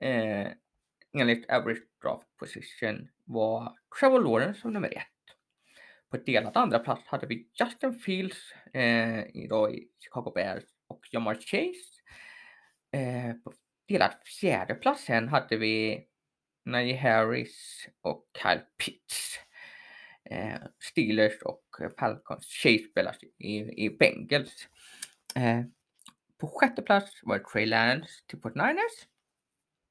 [0.01, 0.47] eh,
[1.17, 5.07] enligt Average Draft Position var Trevor Lawrence som nummer ett.
[6.09, 12.01] På delad andra plats hade vi Justin Fields eh, i Chicago Bears och Jamar Chase.
[12.91, 13.53] Eh, på
[13.87, 16.07] delad fjärde platsen hade vi
[16.65, 19.39] Najee Harris och Kyle Pitts.
[20.29, 21.63] Eh, Steelers och
[21.99, 22.45] Falcons.
[22.45, 24.67] Chase spelas i, i Bengals.
[25.35, 25.61] Eh,
[26.37, 29.07] på sjätte plats var det Trey Lance till 49ers.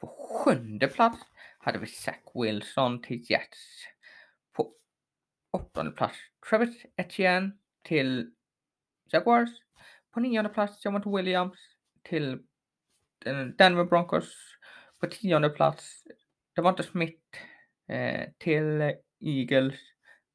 [0.01, 1.19] På sjunde plats
[1.59, 3.87] hade vi Zach Wilson till Jets.
[4.53, 4.75] På
[5.51, 6.17] åttonde plats
[6.49, 7.51] Travis Etienne
[7.83, 8.35] till
[9.13, 9.64] Jaguars.
[10.15, 11.59] På nionde plats Jamont Williams
[12.03, 12.33] till
[13.25, 14.35] eh, Denver Broncos.
[15.01, 16.05] På tionde plats
[16.57, 17.39] Devonta Smith
[17.89, 19.75] eh, till Eagles.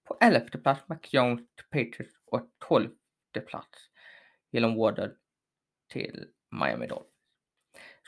[0.08, 3.80] På elfte plats Mac Jones till Patriots och tolfte plats
[4.52, 5.12] Elon Wardle
[5.92, 7.14] till Miami Dolphins.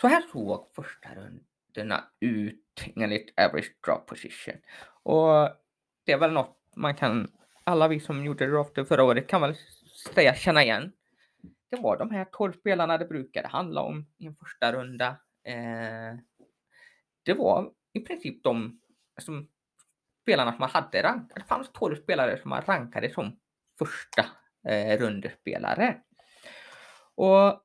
[0.02, 4.56] Så här såg första rundorna ut enligt average drop position.
[5.04, 5.50] Och
[6.06, 7.28] det är väl något man kan,
[7.64, 9.56] alla vi som gjorde det förra året kan väl
[10.14, 10.92] säga känna igen.
[11.72, 15.08] Det var de här 12 spelarna det brukade handla om i en första runda.
[15.44, 16.20] Eh,
[17.24, 18.82] det var i princip de
[19.22, 19.48] som
[20.22, 21.36] spelarna som man hade rankat.
[21.36, 23.40] Det fanns 12 spelare som man rankade som
[23.80, 24.26] första
[24.68, 26.02] eh, rundespelare.
[27.16, 27.64] Och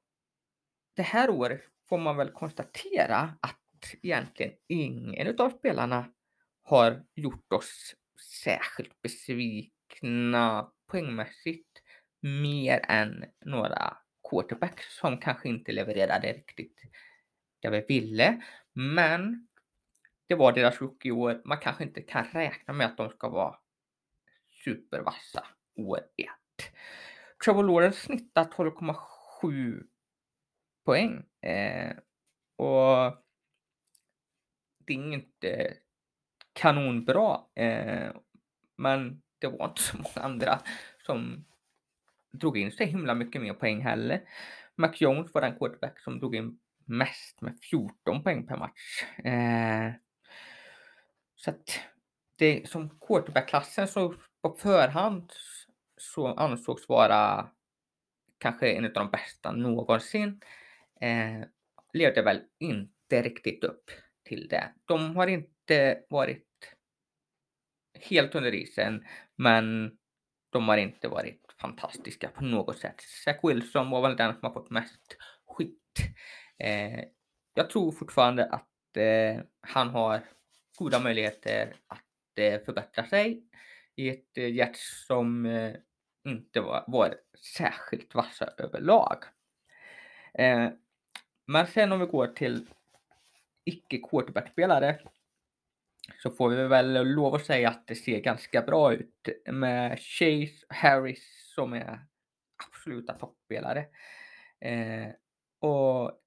[0.96, 6.12] det här året får man väl konstatera att egentligen ingen av spelarna
[6.62, 7.94] har gjort oss
[8.42, 11.65] särskilt besvikna poängmässigt
[12.20, 13.96] mer än några
[14.30, 16.80] quarterbacks som kanske inte levererade riktigt
[17.60, 18.42] det vi ville.
[18.72, 19.48] Men
[20.26, 21.42] det var deras rookie-år.
[21.44, 23.58] Man kanske inte kan räkna med att de ska vara
[24.64, 26.28] supervassa år 1.
[27.44, 29.86] Trevor Lawrence snittar 12,7
[30.84, 31.24] poäng.
[31.40, 31.96] Eh,
[32.56, 33.24] och
[34.78, 35.76] det är inte
[36.52, 37.40] kanonbra.
[37.54, 38.12] Eh,
[38.76, 40.60] men det var inte så många andra
[41.06, 41.44] som
[42.38, 44.20] drog in så himla mycket mer poäng heller.
[44.76, 49.04] Mac Jones var den quarterback som drog in mest med 14 poäng per match.
[49.24, 49.92] Eh,
[51.36, 51.80] så att
[52.36, 55.32] det som quarterback-klassen så på förhand
[55.96, 57.50] så ansågs vara
[58.38, 60.40] kanske en av de bästa någonsin
[61.00, 61.46] eh,
[61.92, 63.90] levde väl inte riktigt upp
[64.24, 64.72] till det.
[64.84, 66.76] De har inte varit
[68.00, 69.04] helt under isen,
[69.36, 69.96] men
[70.56, 73.00] de har inte varit fantastiska på något sätt.
[73.24, 75.16] Zach Wilson var väl den som har fått mest
[75.46, 75.98] skit.
[76.58, 77.04] Eh,
[77.54, 80.20] jag tror fortfarande att eh, han har
[80.78, 83.42] goda möjligheter att eh, förbättra sig
[83.96, 85.72] i ett eh, hjärt som eh,
[86.24, 87.14] inte var, var
[87.56, 89.24] särskilt vassa överlag.
[90.34, 90.68] Eh,
[91.46, 92.66] men sen om vi går till
[93.64, 94.98] icke quarterback-spelare
[96.18, 100.66] så får vi väl lov att säga att det ser ganska bra ut med Chase
[100.68, 102.00] Harris som är
[102.68, 103.86] absoluta toppspelare.
[104.60, 105.08] Eh,
[105.60, 106.20] och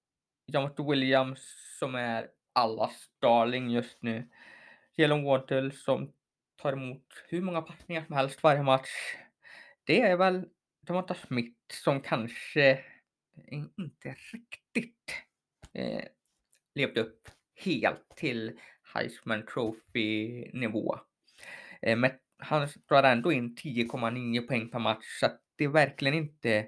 [0.46, 1.39] Jamot Williams
[1.80, 4.30] som är allas darling just nu.
[4.96, 6.13] Jalen Waddle som
[6.56, 9.15] tar emot hur många passningar som helst varje match.
[9.84, 10.46] Det är väl
[10.82, 12.80] Devonta Smith som kanske
[13.52, 15.15] inte riktigt
[15.74, 16.04] eh,
[16.76, 18.60] levde upp helt till
[18.93, 20.99] Heisman Trophy nivå.
[21.82, 26.13] Eh, men han drar ändå in 10,9 poäng per match så att det är verkligen
[26.13, 26.67] inte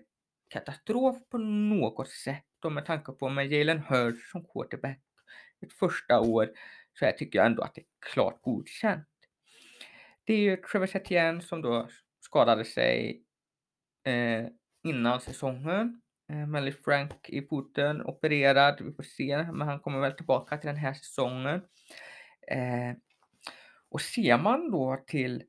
[0.49, 2.45] katastrof på något sätt.
[2.63, 5.01] Och med tanke på med Jalen Hurts som quarterback
[5.61, 6.49] ett första år
[6.99, 9.07] så här tycker jag ändå att det är klart godkänt.
[10.23, 11.87] Det är ju Travis Etienne som då
[12.19, 13.23] skadade sig
[14.05, 14.47] eh,
[14.83, 16.01] innan säsongen.
[16.29, 18.81] Eh, Melly Frank i foten, opererad.
[18.81, 21.61] Vi får se, men han kommer väl tillbaka till den här säsongen.
[22.47, 22.95] Eh,
[23.89, 25.43] och ser man då till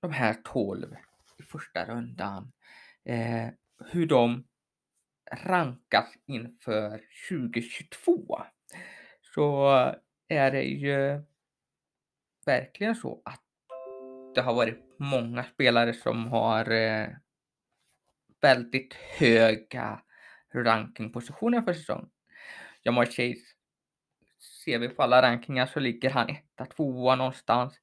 [0.00, 0.96] de här 12
[1.38, 2.52] i första rundan,
[3.04, 3.48] eh,
[3.90, 4.44] hur de
[5.32, 8.42] rankas inför 2022
[9.34, 9.68] så
[10.28, 11.22] är det ju
[12.46, 13.42] verkligen så att
[14.34, 17.08] det har varit många spelare som har eh,
[18.40, 20.02] väldigt höga
[20.54, 22.10] rankingpositioner för säsongen.
[22.82, 23.51] Jamal Chase,
[24.64, 27.80] ser vi på alla rankingar så ligger han etta, tvåa någonstans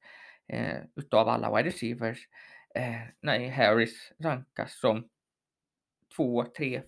[0.48, 2.28] eh, utav alla wide receivers.
[2.74, 5.08] Eh, nej, Harris rankas som
[6.16, 6.82] två, tre,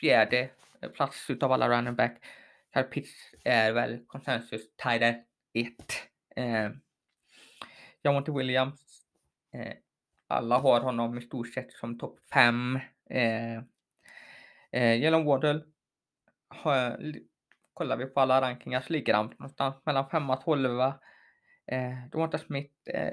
[0.00, 2.24] fjärde eh, plats utav alla running back.
[2.74, 5.72] Kyle Pitts är väl konsensus tider 1.
[6.36, 6.70] Eh,
[8.02, 9.02] Jamonte Williams,
[9.52, 9.72] eh,
[10.26, 12.80] alla har honom i stort sett som topp 5.
[13.10, 13.56] Eh,
[14.72, 15.62] eh, Jalen Waddle,
[17.74, 20.80] kollar vi på alla rankingar så ligger han någonstans mellan 5 och 12.
[21.66, 23.12] Eh, Devonta Smith, eh,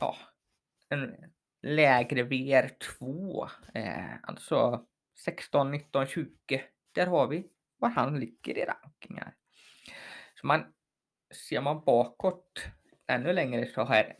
[0.00, 0.16] ja,
[0.88, 1.14] en
[1.62, 4.86] lägre VR2, eh, alltså
[5.24, 6.28] 16, 19, 20.
[6.92, 7.48] Där har vi
[7.82, 9.34] var han ligger i rankingar.
[10.34, 10.64] Så man,
[11.48, 12.64] ser man bakåt
[13.06, 14.16] ännu längre så är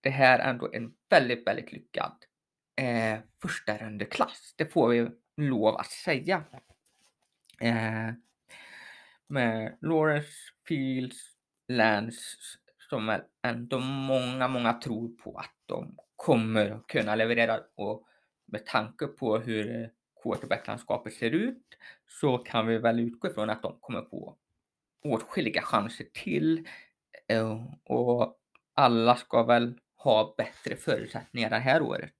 [0.00, 2.24] det här ändå en väldigt, väldigt lyckad
[2.76, 4.54] eh, första rundeklass.
[4.56, 6.44] Det får vi lov att säga.
[7.60, 8.10] Eh,
[9.28, 10.32] med Lawrence
[10.68, 11.16] Fields,
[11.68, 12.36] Lance
[12.90, 18.06] som är ändå många, många tror på att de kommer kunna leverera och
[18.46, 19.90] med tanke på hur
[20.22, 24.36] quarterbacklandskapet ser ut så kan vi väl utgå ifrån att de kommer få
[25.04, 26.68] åtskilliga chanser till
[27.28, 28.38] eh, och
[28.74, 32.12] alla ska väl ha bättre förutsättningar det här året.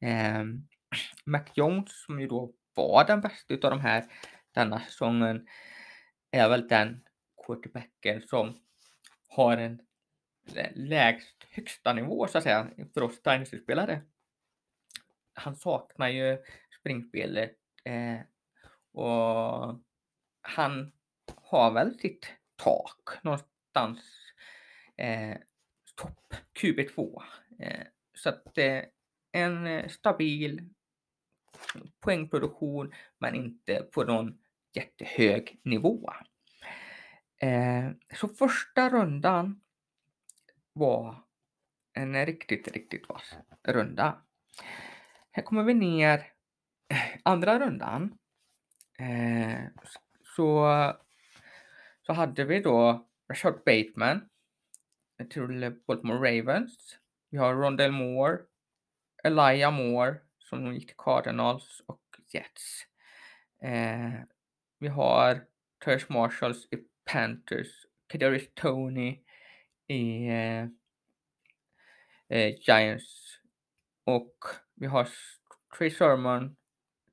[0.00, 0.68] Ehm,
[1.24, 4.04] Mac Jones som ju då var den bästa utav de här
[4.54, 5.46] denna säsongen
[6.30, 7.04] är väl den
[7.46, 8.60] quarterbacken som
[9.28, 9.82] har en
[10.74, 14.00] lägst högsta nivå så att säga för oss Dynasty-spelare.
[15.32, 16.38] Han saknar ju
[16.80, 18.20] springspelet eh,
[18.92, 19.80] och
[20.40, 20.92] han
[21.36, 24.00] har väl sitt tak någonstans
[24.96, 25.36] eh,
[25.94, 27.22] topp QB2.
[27.58, 28.82] Eh, så att eh,
[29.32, 30.68] en stabil
[32.00, 34.39] poängproduktion men inte på någon
[34.72, 36.12] jättehög nivå.
[37.42, 39.60] Eh, så första rundan
[40.72, 41.24] var
[41.92, 44.22] en riktigt, riktigt vass runda.
[45.30, 46.18] Här kommer vi ner
[46.88, 48.18] eh, andra rundan.
[48.98, 49.60] Eh,
[50.36, 50.66] så,
[52.02, 54.28] så hade vi då Rashard Bateman
[55.30, 56.98] till Baltimore Ravens.
[57.30, 58.38] Vi har Rondell Moore,
[59.24, 62.02] Elijah Moore som gick till Cardinals och
[62.32, 62.86] Jets.
[63.62, 64.12] Eh,
[64.80, 65.44] vi har
[65.84, 69.18] Terrence Marshalls i Panthers, Kadarius Tony
[69.86, 70.66] i eh,
[72.28, 73.38] eh, Giants
[74.04, 74.36] och
[74.74, 75.08] vi har
[75.78, 76.56] Trey Sermon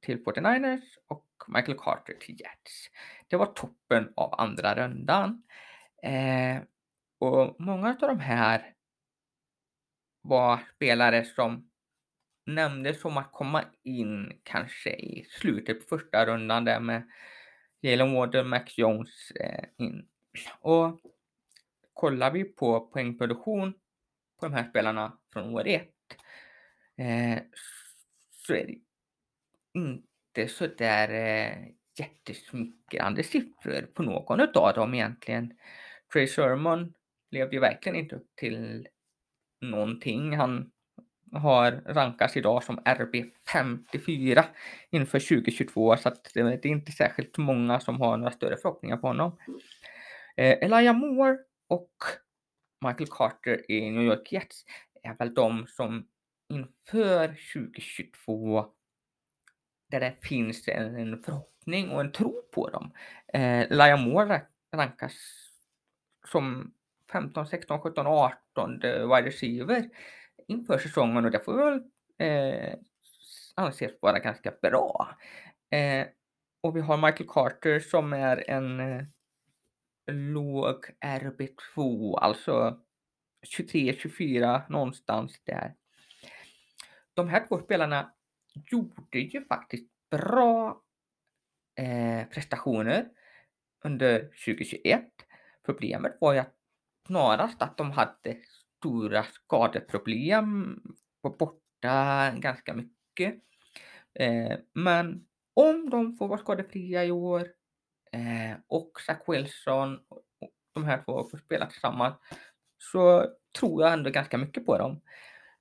[0.02, 2.90] till 49ers och Michael Carter till Jets.
[3.28, 5.44] Det var toppen av andra rundan.
[6.04, 6.62] Eh,
[7.20, 8.74] och många av de här
[10.22, 11.70] var spelare som
[12.46, 17.10] nämndes som att komma in kanske i slutet på första rundan där med
[17.82, 20.08] Jalen Water, Max Jones eh, in.
[20.60, 21.02] Och
[21.94, 23.74] kollar vi på poängproduktion
[24.40, 25.82] på de här spelarna från år 1.
[26.98, 27.40] eh,
[28.32, 28.78] så är det
[29.74, 31.68] inte så där eh,
[32.00, 35.58] jättesmickrande siffror på någon av dem egentligen.
[36.14, 36.94] Trey Sermon
[37.32, 38.88] levde ju verkligen inte upp till
[39.62, 40.38] någonting.
[40.38, 40.72] Han
[41.34, 44.44] har rankats idag som RB54
[44.90, 48.98] inför 2022 så att eh, det är inte särskilt många som har några större förhoppningar
[48.98, 49.38] på honom.
[50.38, 51.38] Eh, Elijah Moore
[51.68, 51.92] och
[52.86, 54.66] Michael Carter i New York Jets
[55.04, 56.08] är väl de som
[56.50, 58.66] inför 2022
[59.90, 62.92] där det finns en, en förhoppning och en tro på dem.
[63.34, 64.42] Eh, Elijah Moore
[64.76, 65.14] rankas
[66.32, 66.74] som
[67.12, 69.90] 15, 16, 17, 18 wide receiver
[70.48, 71.82] inför säsongen och det får väl
[72.18, 72.74] eh,
[73.56, 75.18] anses vara ganska bra.
[75.72, 76.08] Eh,
[76.62, 79.04] och vi har Michael Carter som är en eh,
[80.12, 82.80] låg RB2, alltså
[83.58, 85.76] 23-24 någonstans där.
[87.14, 88.14] De här två spelarna
[88.72, 90.82] gjorde ju faktiskt bra
[91.76, 93.10] eh, prestationer
[93.84, 95.04] under 2021.
[95.66, 96.56] Problemet var ju att
[97.08, 98.38] snarast att de hade
[98.78, 100.82] stora skadeproblem,
[101.22, 103.36] var borta ganska mycket.
[104.20, 107.48] Eh, men om de får vara skadefria i år
[108.12, 110.24] eh, och Zach Wilson, och
[110.74, 112.16] de här två får spela tillsammans,
[112.78, 113.26] så
[113.60, 115.02] tror jag ändå ganska mycket på dem.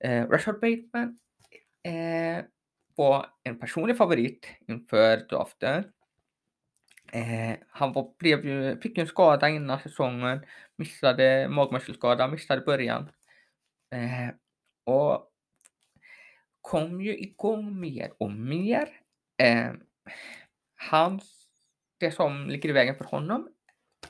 [0.05, 1.19] Eh, Rashard Bateman,
[1.83, 2.45] eh,
[2.97, 5.85] var en personlig favorit inför draften.
[7.17, 10.47] Eh, han var, blev ju, fick ju en skada innan säsongen,
[10.77, 13.11] missade magmuskelskada, missade början.
[13.91, 14.35] Eh,
[14.85, 15.33] och
[16.61, 18.89] kom ju igång mer och mer.
[19.43, 19.73] Eh,
[20.91, 21.49] hans,
[22.01, 23.49] det som ligger i vägen för honom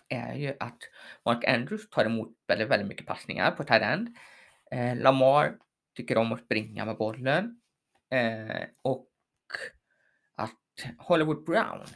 [0.09, 0.79] är ju att
[1.25, 4.17] Mark Andrews tar emot väldigt, väldigt mycket passningar på tight end.
[4.71, 5.57] Eh, Lamar
[5.97, 7.61] tycker om att springa med bollen.
[8.11, 9.09] Eh, och
[10.37, 11.87] att Hollywood Brown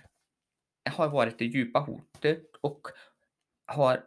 [0.85, 2.81] har varit det djupa hotet och
[3.67, 4.05] har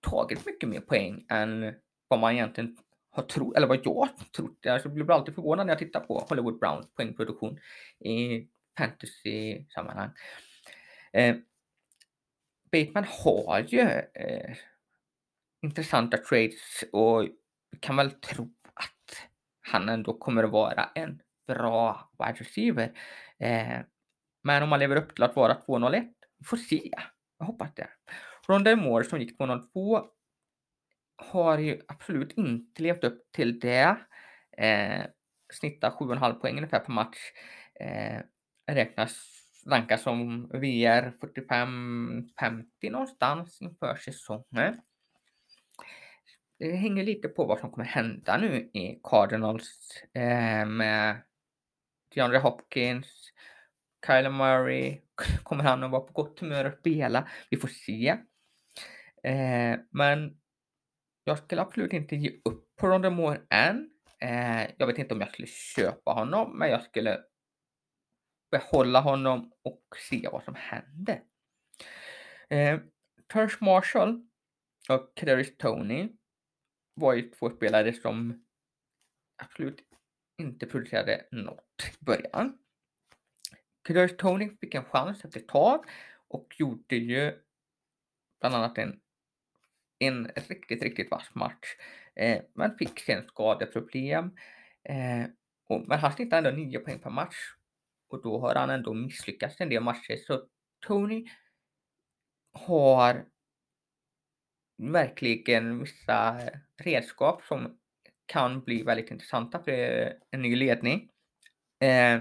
[0.00, 1.74] tagit mycket mer poäng än
[2.08, 2.76] vad man egentligen
[3.10, 4.66] har trott, eller vad jag trott.
[4.66, 7.58] Alltså, jag blir alltid förvånad när jag tittar på Hollywood Browns poängproduktion
[8.00, 8.46] i
[8.78, 10.10] fantasy-sammanhang.
[11.12, 11.36] Eh,
[12.72, 13.80] Bateman har ju
[14.14, 14.56] eh,
[15.62, 17.28] intressanta trades och
[17.80, 19.28] kan väl tro att
[19.60, 22.92] han ändå kommer att vara en bra wide receiver.
[23.38, 23.80] Eh,
[24.44, 26.04] men om man lever upp till att vara 201,
[26.38, 26.90] vi får se.
[27.38, 27.88] Jag hoppas det.
[28.48, 30.06] Rondell Moore som gick 202
[31.16, 33.96] har ju absolut inte levt upp till det.
[34.58, 35.02] Eh,
[35.52, 37.18] snittar 7,5 poäng ungefär per match.
[37.80, 38.20] Eh,
[38.66, 44.80] räknas rankas som VR 45-50 någonstans inför säsongen.
[46.58, 51.22] Det hänger lite på vad som kommer hända nu i Cardinals eh, med
[52.14, 53.32] DeAndre Hopkins,
[54.06, 55.00] Kyler Murray.
[55.42, 57.28] Kommer han att vara på gott humör och spela?
[57.50, 58.08] Vi får se.
[59.22, 60.40] Eh, men
[61.24, 63.90] jag skulle absolut inte ge upp på Rondé Moore än.
[64.20, 67.20] Eh, jag vet inte om jag skulle köpa honom, men jag skulle
[68.50, 71.22] behålla honom och se vad som händer.
[72.50, 72.80] Eh,
[73.32, 74.26] Tersh Marshall
[74.88, 76.08] och Kadarius Tony
[76.94, 78.44] var ju två spelare som
[79.42, 79.80] absolut
[80.38, 82.58] inte producerade något i början.
[83.84, 85.84] Kadarius Tony fick en chans efter ett tag
[86.28, 87.32] och gjorde ju
[88.40, 89.00] bland annat en,
[89.98, 91.76] en riktigt, riktigt vass match.
[92.16, 94.36] Eh, men fick sen skadeproblem.
[94.88, 95.24] Eh,
[95.68, 97.36] och, men han snittade ändå 9 poäng per match
[98.08, 100.16] och då har han ändå misslyckats en del matcher.
[100.16, 100.46] Så
[100.86, 101.26] Tony
[102.52, 103.26] har
[104.76, 106.40] verkligen vissa
[106.82, 107.78] redskap som
[108.26, 109.72] kan bli väldigt intressanta för
[110.30, 111.10] en ny ledning.
[111.80, 112.20] Eh,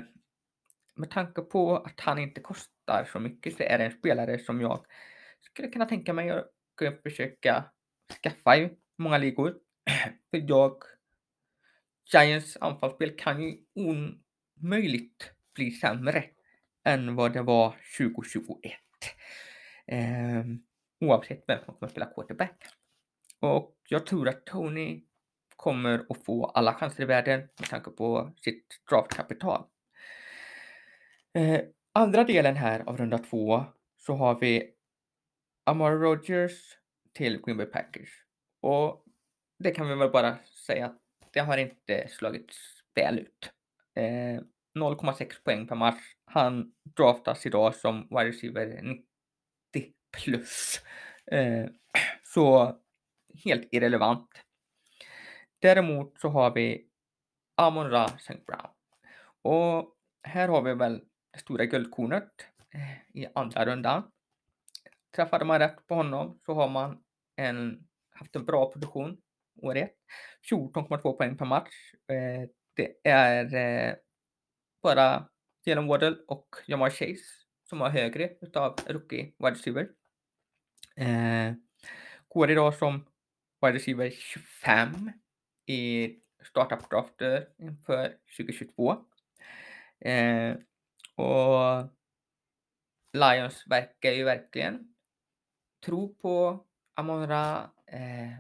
[0.96, 4.62] med tanke på att han inte kostar så mycket så är det en spelare som
[4.62, 4.86] jag
[5.42, 6.52] skulle kunna tänka mig att
[7.04, 7.64] försöka
[8.24, 9.58] skaffa i många ligor.
[10.32, 10.84] För jag
[12.14, 16.24] Giants anfallsspel kan ju omöjligt bli sämre
[16.84, 18.74] än vad det var 2021.
[19.88, 20.44] Eh,
[21.00, 22.64] oavsett vem som kommer spela quarterback.
[23.40, 25.04] Och jag tror att Tony
[25.56, 29.66] kommer att få alla chanser i världen med tanke på sitt draftkapital.
[31.34, 31.62] Eh,
[31.94, 33.64] andra delen här av runda två
[33.98, 34.74] så har vi
[35.66, 36.78] Amara Rogers
[37.14, 38.10] till Green Bay Packers.
[38.62, 39.06] Och
[39.60, 41.00] det kan vi väl bara säga att
[41.34, 42.56] det har inte slagit
[42.96, 43.52] väl ut.
[43.96, 44.42] Eh,
[44.80, 46.02] 0,6 poäng per match.
[46.26, 50.82] Han draftas idag som wide receiver 90 plus.
[51.32, 51.66] Eh,
[52.24, 52.78] så
[53.44, 54.30] helt irrelevant.
[55.60, 56.88] Däremot så har vi
[57.56, 58.42] Amon Ra St.
[58.48, 58.70] Brown.
[59.42, 61.02] Och här har vi väl
[61.38, 64.12] stora guldkornet eh, i andra rundan.
[65.16, 67.04] Träffade man rätt på honom så har man
[67.36, 69.18] en, haft en bra produktion
[69.62, 69.96] år ett.
[70.52, 71.74] 14,2 poäng per match.
[72.08, 73.96] Eh, det är eh,
[74.84, 75.30] bara
[75.66, 77.24] Jalen Waddle och Jamal Chase
[77.70, 79.90] som har högre utav rookie wide receiver.
[82.28, 83.06] Går idag som
[83.62, 85.12] wide receiver 25
[85.66, 88.98] i startup-drafter inför 2022.
[91.16, 91.90] Och
[93.14, 94.94] Lions verkar ju verkligen
[95.86, 97.70] tro på Amonra.
[97.88, 98.34] Eh,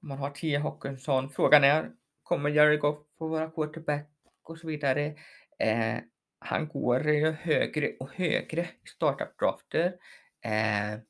[0.00, 0.56] man har T.
[0.56, 1.30] Hawkinson.
[1.30, 4.10] Frågan är, kommer Jerry Goff få vara quarterback
[4.42, 5.14] och så vidare?
[5.58, 5.98] Eh,
[6.38, 9.96] han går ju högre och högre i startup-drafter.
[10.44, 11.00] Eh,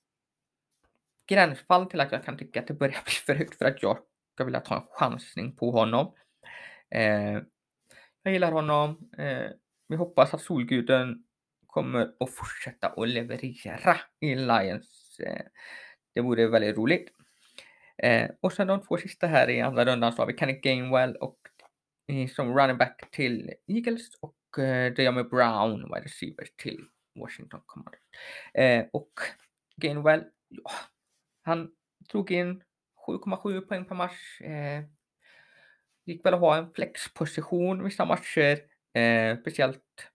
[1.26, 3.98] gränsfall till att jag kan tycka att det börjar bli för högt för att jag
[4.34, 6.14] ska vilja ta en chansning på honom.
[6.90, 7.38] Eh,
[8.22, 9.10] jag gillar honom.
[9.18, 9.50] Eh,
[9.90, 11.24] vi hoppas att Solguden
[11.66, 15.20] kommer att fortsätta att leverera i Lions.
[15.20, 15.42] Eh,
[16.14, 17.08] det vore väldigt roligt.
[18.02, 21.16] Eh, och sen de två sista här i andra rundan så har vi Kenny Gainwell
[21.16, 21.38] och
[22.06, 26.84] eh, som running back till Eagles och Deami Diami Brown, wide receiver till
[27.20, 28.00] Washington Commanders.
[28.92, 29.12] Och
[29.76, 30.70] Gainwell, ja,
[31.42, 31.70] han
[32.12, 32.62] drog in
[33.06, 34.40] 7,7 poäng per match.
[34.40, 34.84] Eh,
[36.04, 38.58] gick väl att ha en flexposition vissa matcher.
[38.94, 40.10] Eh, speciellt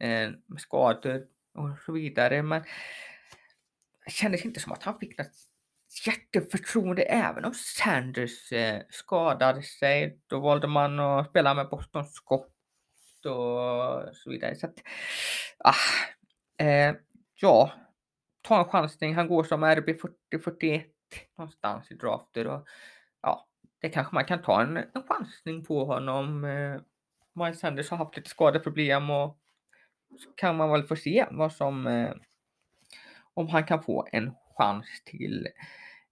[0.00, 2.42] eh, med skador och så vidare.
[2.42, 2.62] Men
[4.04, 5.50] det kändes inte som att han fick något
[6.06, 10.20] jätteförtroende även om Sanders eh, skadade sig.
[10.26, 12.54] Då valde man att spela med Boston Scott
[13.24, 14.54] och så vidare.
[14.54, 14.78] Så att,
[15.58, 16.94] ah, eh,
[17.34, 17.72] ja,
[18.42, 19.14] ta en chansning.
[19.14, 19.88] Han går som RB
[20.32, 20.84] 40-41
[21.38, 22.66] någonstans i drafter och
[23.22, 23.48] ja,
[23.80, 26.44] det kanske man kan ta en, en chansning på honom.
[26.44, 26.80] Eh,
[27.32, 29.38] Miles Sanders har haft lite skadeproblem och
[30.18, 32.14] så kan man väl få se vad som eh,
[33.34, 35.48] om han kan få en chans till.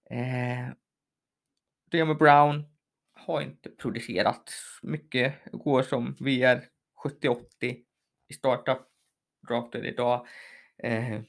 [0.09, 0.73] Eh,
[1.91, 2.65] Diamond Brown
[3.13, 4.51] har inte producerat
[4.81, 6.67] mycket, går som VR
[7.03, 7.43] 70-80
[8.27, 8.79] i startup
[9.47, 10.27] drafter idag.
[10.77, 11.21] Eh,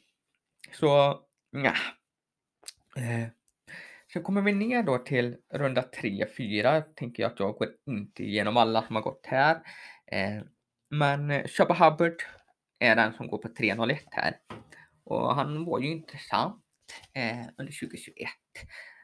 [0.72, 1.20] så
[1.52, 1.74] nja.
[2.96, 3.28] Eh,
[4.12, 6.82] så kommer vi ner då till runda 3-4.
[6.82, 9.54] Tänker jag att jag går inte igenom alla som har gått här.
[10.12, 10.42] Eh,
[10.90, 12.22] men Shubba Hubbard
[12.78, 14.36] är den som går på 3.01 här.
[15.04, 16.62] Och han var ju intressant
[17.12, 18.28] eh, under 2021.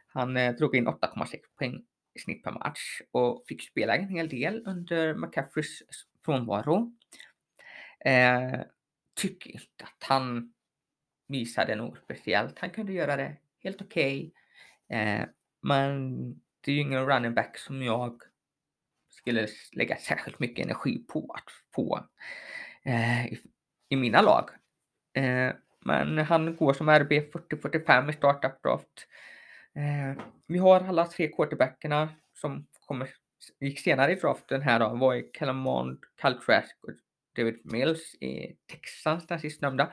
[0.07, 1.85] Han eh, drog in 8,6 poäng
[2.15, 5.83] i snitt per match och fick spela en hel del under McCaffreys
[6.25, 6.93] frånvaro.
[8.05, 8.61] Eh,
[9.15, 10.53] tycker inte att han
[11.29, 12.59] visade något speciellt.
[12.59, 14.19] Han kunde göra det helt okej.
[14.19, 14.33] Okay.
[14.89, 15.25] Eh,
[15.63, 16.17] men
[16.61, 18.23] det är ju ingen running back som jag
[19.09, 22.07] skulle lägga särskilt mycket energi på att få
[22.83, 23.41] eh, i,
[23.89, 24.51] i, mina lag.
[25.15, 29.07] Eh, men han går som RB 40-45 i startup draft.
[29.75, 33.09] Eh, vi har alla tre quarterbackerna som kommer,
[33.61, 36.91] gick senare i draften här då, var i Calamond, Caltrask och
[37.37, 39.93] David Mills i Texans, den sistnämnda.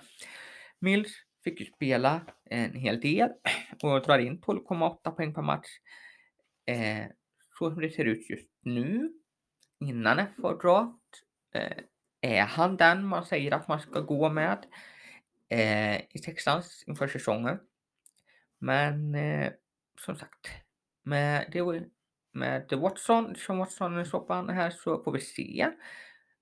[0.79, 1.11] Mills
[1.43, 3.29] fick ju spela en hel del
[3.81, 5.67] och drar in 12,8 poäng per match.
[6.65, 7.05] Eh,
[7.59, 9.13] så som det ser ut just nu,
[9.79, 11.23] innan FA draft,
[11.53, 11.83] eh,
[12.21, 14.65] är han den man säger att man ska gå med
[15.49, 17.59] eh, i Texans inför säsongen.
[18.59, 19.51] Men eh,
[19.99, 20.47] som sagt,
[21.03, 21.83] med, det,
[22.31, 25.69] med Watson, som Watson är soppan här så får vi se.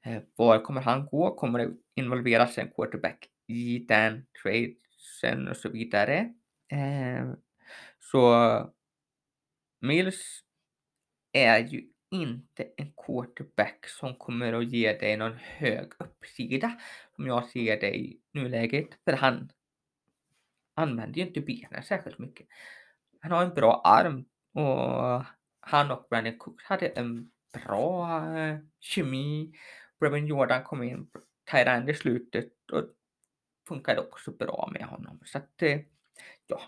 [0.05, 1.35] Eh, var kommer han gå?
[1.35, 4.73] Kommer det involveras en quarterback i den trade?
[5.21, 6.33] Sen och så vidare?
[6.69, 7.35] Ehm,
[7.99, 8.73] så
[9.81, 10.43] Mills
[11.31, 16.79] är ju inte en quarterback som kommer att ge dig någon hög uppsida
[17.15, 18.89] som jag ser det i nuläget.
[19.05, 19.49] För han
[20.73, 22.47] använder ju inte benen särskilt mycket.
[23.21, 25.25] Han har en bra arm och
[25.59, 29.53] han och Brandon Cook hade en bra eh, kemi.
[29.99, 31.09] Brevin Jordan kom in
[31.51, 32.83] Tyrand i slutet och
[33.67, 35.19] funkade också bra med honom.
[35.25, 35.79] Så att, eh,
[36.47, 36.61] ja.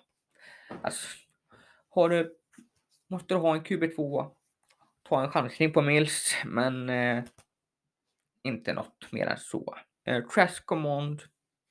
[0.82, 1.08] Alltså,
[1.90, 2.38] har du,
[3.08, 4.32] måste du ha en QB2,
[5.04, 7.24] ta en chansning på Mills, men eh,
[8.44, 9.76] inte något mer än så.
[10.04, 11.24] Eh, Trash Command,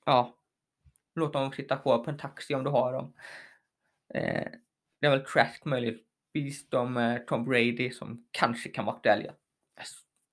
[0.05, 0.37] ja,
[1.15, 3.13] låt dem sitta kvar på en taxi om du har dem.
[4.15, 4.49] Eh,
[5.01, 9.23] det är väl Trask möjligtvis de eh, Tom Brady som kanske kan vara aktuell.
[9.25, 9.87] Jag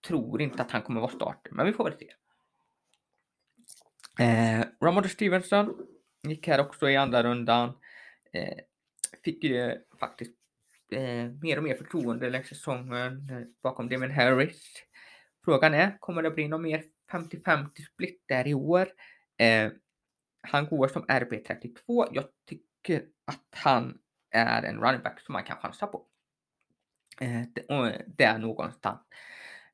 [0.07, 2.13] tror inte att han kommer vara starter, men vi får väl se.
[4.19, 5.87] Eh, Ramondre Stevenson
[6.27, 7.77] gick här också i andra rundan.
[8.33, 8.57] Eh,
[9.23, 10.35] fick ju eh, faktiskt
[10.91, 14.63] eh, mer och mer förtroende längs säsongen eh, bakom Damien Harris.
[15.45, 18.87] Frågan är, kommer det bli någon mer 50-50 split där i år?
[19.37, 19.71] Eh,
[20.41, 22.07] han går som RB32.
[22.11, 23.97] Jag tycker att han
[24.31, 26.05] är en running back som man kan chansa på.
[27.21, 27.41] Eh,
[28.07, 28.99] där någonstans.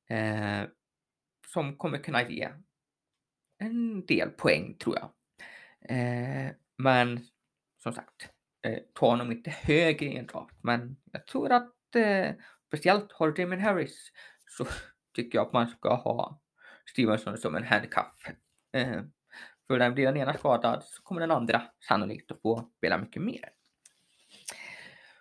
[0.09, 0.61] Eh,
[1.47, 2.49] som kommer kunna ge
[3.57, 5.09] en del poäng tror jag.
[5.89, 7.19] Eh, men
[7.77, 8.29] som sagt,
[8.67, 10.55] eh, ta honom inte högre i en draft.
[10.63, 12.31] Men jag tror att eh,
[12.67, 14.11] speciellt har Damon Harris
[14.57, 14.65] så
[15.15, 16.41] tycker jag att man ska ha
[16.89, 18.29] Stevenson som en handcuff.
[18.73, 19.01] Eh,
[19.67, 23.21] för när blir den ena skadad så kommer den andra sannolikt att få spela mycket
[23.21, 23.49] mer.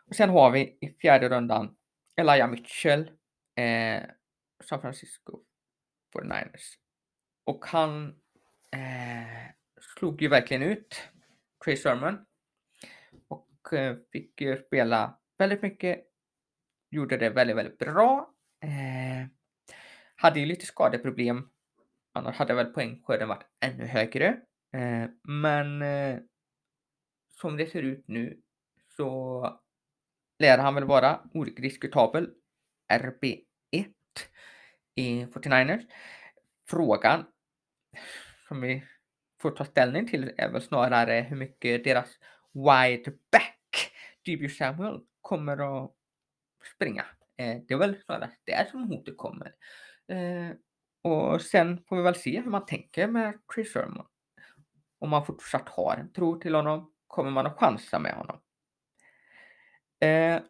[0.07, 1.77] Och sen har vi i fjärde rundan
[2.17, 3.11] Elijah Mitchell,
[3.57, 4.03] eh,
[4.65, 5.41] San Francisco
[6.15, 6.75] 49ers.
[7.45, 8.21] Och han
[8.75, 9.51] eh,
[9.81, 11.09] slog ju verkligen ut
[11.65, 12.19] Trey Sermon
[13.29, 16.05] och eh, fick ju spela väldigt mycket.
[16.91, 18.35] Gjorde det väldigt, väldigt bra.
[18.61, 19.29] Eh,
[20.17, 21.49] hade ju lite skadeproblem
[22.17, 24.29] Annars hade väl poängskörden varit ännu högre.
[24.73, 26.19] Eh, men eh,
[27.29, 28.41] som det ser ut nu
[28.97, 29.61] så
[30.39, 32.31] lär han väl vara odiskutabel
[32.93, 33.45] RB1
[34.95, 35.87] i 49ers.
[36.69, 37.25] Frågan
[38.49, 38.85] som vi
[39.41, 42.19] får ta ställning till är väl snarare hur mycket deras
[42.53, 43.93] wide back
[44.27, 45.93] DB Samuel kommer att
[46.75, 47.05] springa.
[47.37, 49.55] Eh, det är väl snarare där som hotet kommer.
[50.09, 50.51] Eh,
[51.03, 54.07] och sen får vi väl se hur man tänker med Chris Sherman.
[54.99, 58.41] Om man fortsatt har en tro till honom, kommer man att chansa med honom?
[60.01, 60.43] Eh,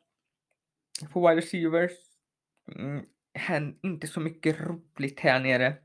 [1.13, 1.93] på wide receivers,
[2.77, 5.84] mm, inte så mycket roligt här nere.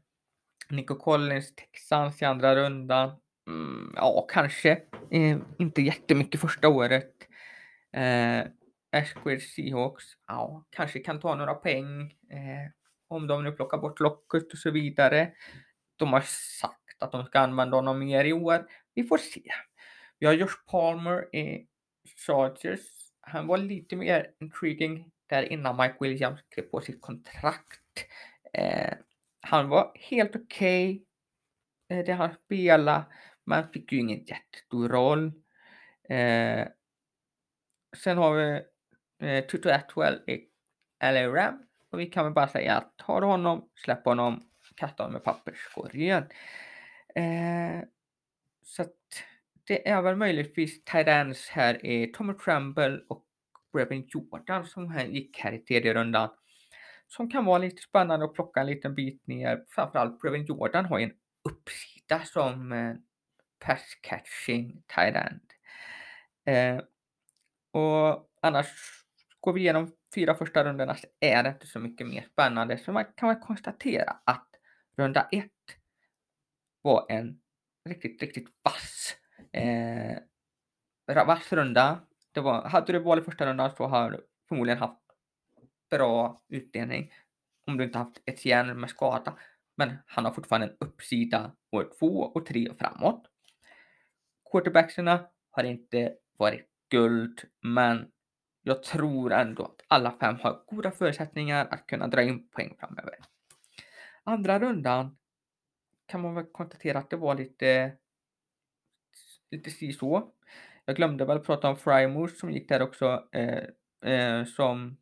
[0.69, 3.11] Nico Collins, Texans i andra rundan.
[3.47, 4.71] Mm, ja, kanske.
[5.11, 7.13] Eh, inte jättemycket första året.
[7.93, 8.43] Eh,
[8.91, 12.01] Ashquid Seahawks, ja, kanske kan ta några poäng.
[12.29, 12.71] Eh,
[13.07, 15.31] om de nu plockar bort locket och så vidare.
[15.95, 16.21] De har
[16.61, 18.65] sagt att de ska använda honom mer i år.
[18.93, 19.41] Vi får se.
[20.19, 21.67] Vi har Josh Palmer i
[22.27, 22.79] Chargers.
[23.21, 28.05] Han var lite mer intriguing där innan Mike Williams skrev på sitt kontrakt.
[28.53, 28.93] Eh,
[29.49, 31.03] han var helt okej.
[31.89, 32.03] Okay.
[32.03, 33.03] Det han spelade,
[33.45, 35.25] men fick ju ingen jättestor roll.
[36.09, 36.67] Eh,
[37.97, 38.61] sen har vi
[39.27, 40.47] eh, Tutu Atwell i
[41.03, 41.63] LA Ram.
[41.91, 44.43] Och vi kan väl bara säga att tar du honom, släpp honom,
[44.75, 46.23] kasta honom i papperskorgen.
[47.15, 47.83] Eh,
[48.63, 48.95] så att
[49.67, 53.25] det är väl möjligtvis Tyrans här i Tommy Tremble och
[53.73, 56.29] Brevin Jordan som här gick här i tredje rundan.
[57.09, 59.65] Som kan vara lite spännande att plocka en liten bit ner.
[59.69, 61.13] Framförallt Brevin Jordan har ju en
[61.49, 62.95] uppsida som eh,
[63.59, 65.15] pass catching tight
[66.45, 66.77] eh,
[67.71, 68.67] och annars
[69.39, 72.77] går vi igenom fyra första rundorna så är det inte så mycket mer spännande.
[72.77, 74.47] Så man kan väl konstatera att
[74.97, 75.51] runda ett
[76.81, 77.39] var en
[77.89, 79.15] riktigt, riktigt vass,
[79.53, 80.17] eh,
[81.25, 81.99] vass runda.
[82.31, 84.99] Det var, hade du val i första rundan så har du förmodligen haft
[85.89, 87.13] bra utdelning
[87.67, 89.37] om du inte haft ett järn med skada.
[89.75, 93.27] Men han har fortfarande en uppsida år två och tre och framåt.
[94.51, 98.11] Quarterbacksarna har inte varit guld, men
[98.61, 103.15] jag tror ändå att alla fem har goda förutsättningar att kunna dra in poäng framöver.
[104.23, 105.17] Andra rundan
[106.05, 107.97] kan man väl konstatera att det var lite
[109.51, 110.31] lite si så.
[110.85, 113.63] Jag glömde väl prata om Frymouth som gick där också eh,
[114.13, 114.97] eh, som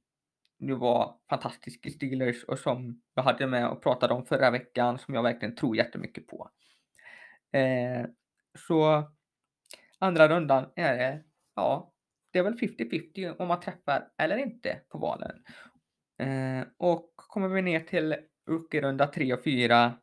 [0.60, 5.00] nu var fantastisk i Steelers och som jag hade med och pratade om förra veckan
[5.00, 6.50] som jag verkligen tror jättemycket på.
[7.52, 8.06] Eh,
[8.68, 9.12] så
[10.00, 11.24] andra rundan är det,
[11.56, 11.94] ja,
[12.32, 15.44] det är väl 50-50 om man träffar eller inte på valen.
[16.20, 18.16] Eh, och kommer vi ner till
[18.50, 19.98] rookie-runda 3 och 4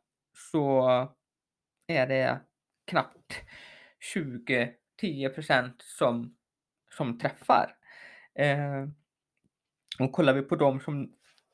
[0.51, 0.87] så
[1.87, 2.41] är det
[2.85, 3.33] knappt
[3.99, 5.31] 20, 10
[5.79, 6.35] som,
[6.91, 7.75] som träffar.
[8.35, 8.85] Eh,
[9.99, 11.13] och kollar vi på de som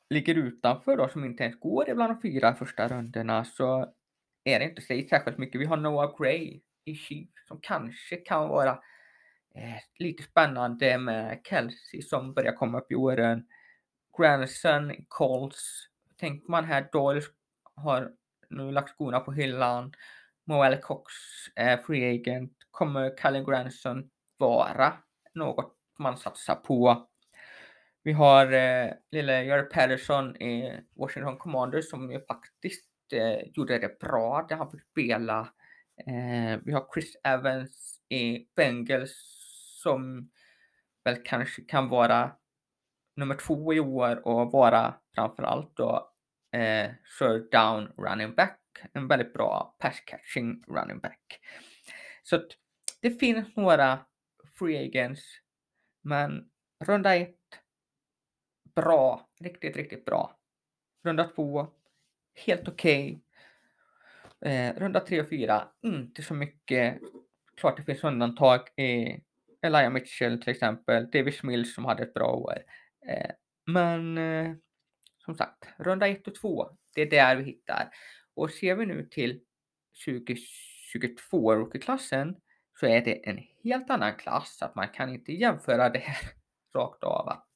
[0.09, 3.93] ligger utanför då, som inte ens går ibland de fyra första rundorna så
[4.43, 5.61] är det inte sig särskilt mycket.
[5.61, 8.71] Vi har Noah Gray i Chiefs som kanske kan vara
[9.55, 13.45] eh, lite spännande med Kelsey som börjar komma upp i åren.
[14.17, 15.87] Granson, Colts.
[16.17, 17.21] Tänker man här, Doyle
[17.75, 18.11] har
[18.49, 19.93] nu lagt skorna på hyllan.
[20.45, 21.13] Moelle Cox
[21.55, 22.53] är free agent.
[22.71, 24.93] Kommer Callen Granson vara
[25.33, 27.10] något man satsar på?
[28.03, 33.99] Vi har eh, lille Jerry Patterson i Washington Commanders som ju faktiskt eh, gjorde det
[33.99, 35.39] bra där han fick spela.
[36.07, 39.11] Eh, vi har Chris Evans i Bengals
[39.83, 40.29] som
[41.03, 42.31] väl kanske kan vara
[43.15, 46.11] nummer två i år och vara framförallt då
[46.51, 48.59] eh, third down running back.
[48.93, 51.39] En väldigt bra pass catching running back.
[52.23, 52.41] Så
[53.01, 53.99] det finns några
[54.59, 55.21] free agents,
[56.03, 56.49] men
[56.85, 57.40] runda ett
[58.75, 60.39] bra, riktigt, riktigt bra.
[61.03, 61.67] Runda två,
[62.45, 63.21] helt okej.
[64.39, 64.53] Okay.
[64.53, 66.99] Eh, runda tre och fyra, inte så mycket.
[67.55, 69.19] Klart det finns undantag i
[69.61, 72.57] Elijah Mitchell till exempel, Davis Mills som hade ett bra år.
[73.07, 73.31] Eh,
[73.65, 74.53] men eh,
[75.25, 77.89] som sagt, runda ett och två, det är där vi hittar.
[78.35, 79.41] Och ser vi nu till
[80.05, 82.35] 2022 rookie-klassen
[82.79, 86.31] så är det en helt annan klass, att man kan inte jämföra det här
[86.75, 87.50] rakt av att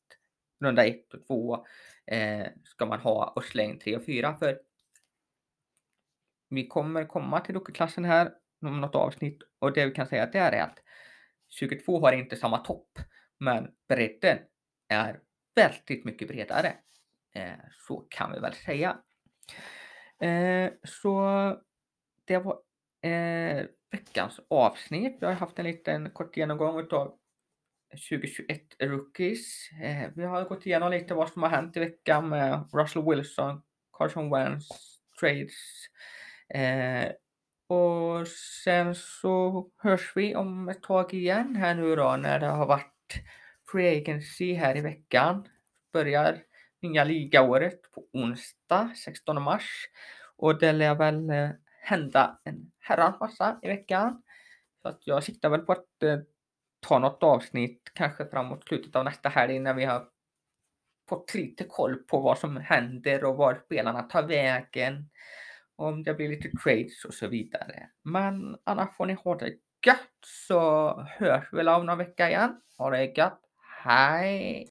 [0.59, 1.65] runda 1 och 2
[2.07, 4.59] eh, ska man ha och släng 3 och 4 för
[6.49, 8.31] vi kommer komma till rookie-klassen här
[8.61, 10.79] om något avsnitt och det vi kan säga där är att
[11.49, 12.99] 22 har inte samma topp
[13.39, 14.37] men bredden
[14.87, 15.19] är
[15.55, 16.73] väldigt mycket bredare.
[17.35, 18.97] Eh, så kan vi väl säga.
[20.21, 21.21] Eh, så
[22.25, 22.59] det var
[23.01, 25.17] eh, veckans avsnitt.
[25.21, 27.17] Vi har haft en liten kort genomgång av
[27.97, 29.69] 2021 rookies.
[29.83, 33.61] Eh, vi har gått igenom lite vad som har hänt i veckan med Russell Wilson,
[33.97, 34.67] Carson Wentz,
[35.19, 35.53] trades.
[36.49, 37.11] Eh,
[37.67, 38.27] och
[38.63, 43.23] sen så hörs vi om ett tag igen här nu då när det har varit
[43.71, 45.47] Free Agency här i veckan.
[45.93, 46.43] Börjar
[46.81, 49.69] nya ligaåret på onsdag 16 mars.
[50.37, 51.49] Och det lär väl eh,
[51.81, 54.23] hända en herrans massa i veckan.
[54.81, 56.03] Så att jag siktar väl på att
[56.87, 60.07] ta något avsnitt kanske framåt slutet av nästa helg när vi har
[61.09, 65.09] fått lite koll på vad som händer och var spelarna tar vägen.
[65.75, 67.89] Om det blir lite trades och så vidare.
[68.03, 69.53] Men annars får ni ha det
[69.85, 72.61] gött så hörs vi väl om någon vecka igen.
[72.77, 73.41] Ha det gött.
[73.83, 74.63] Hej!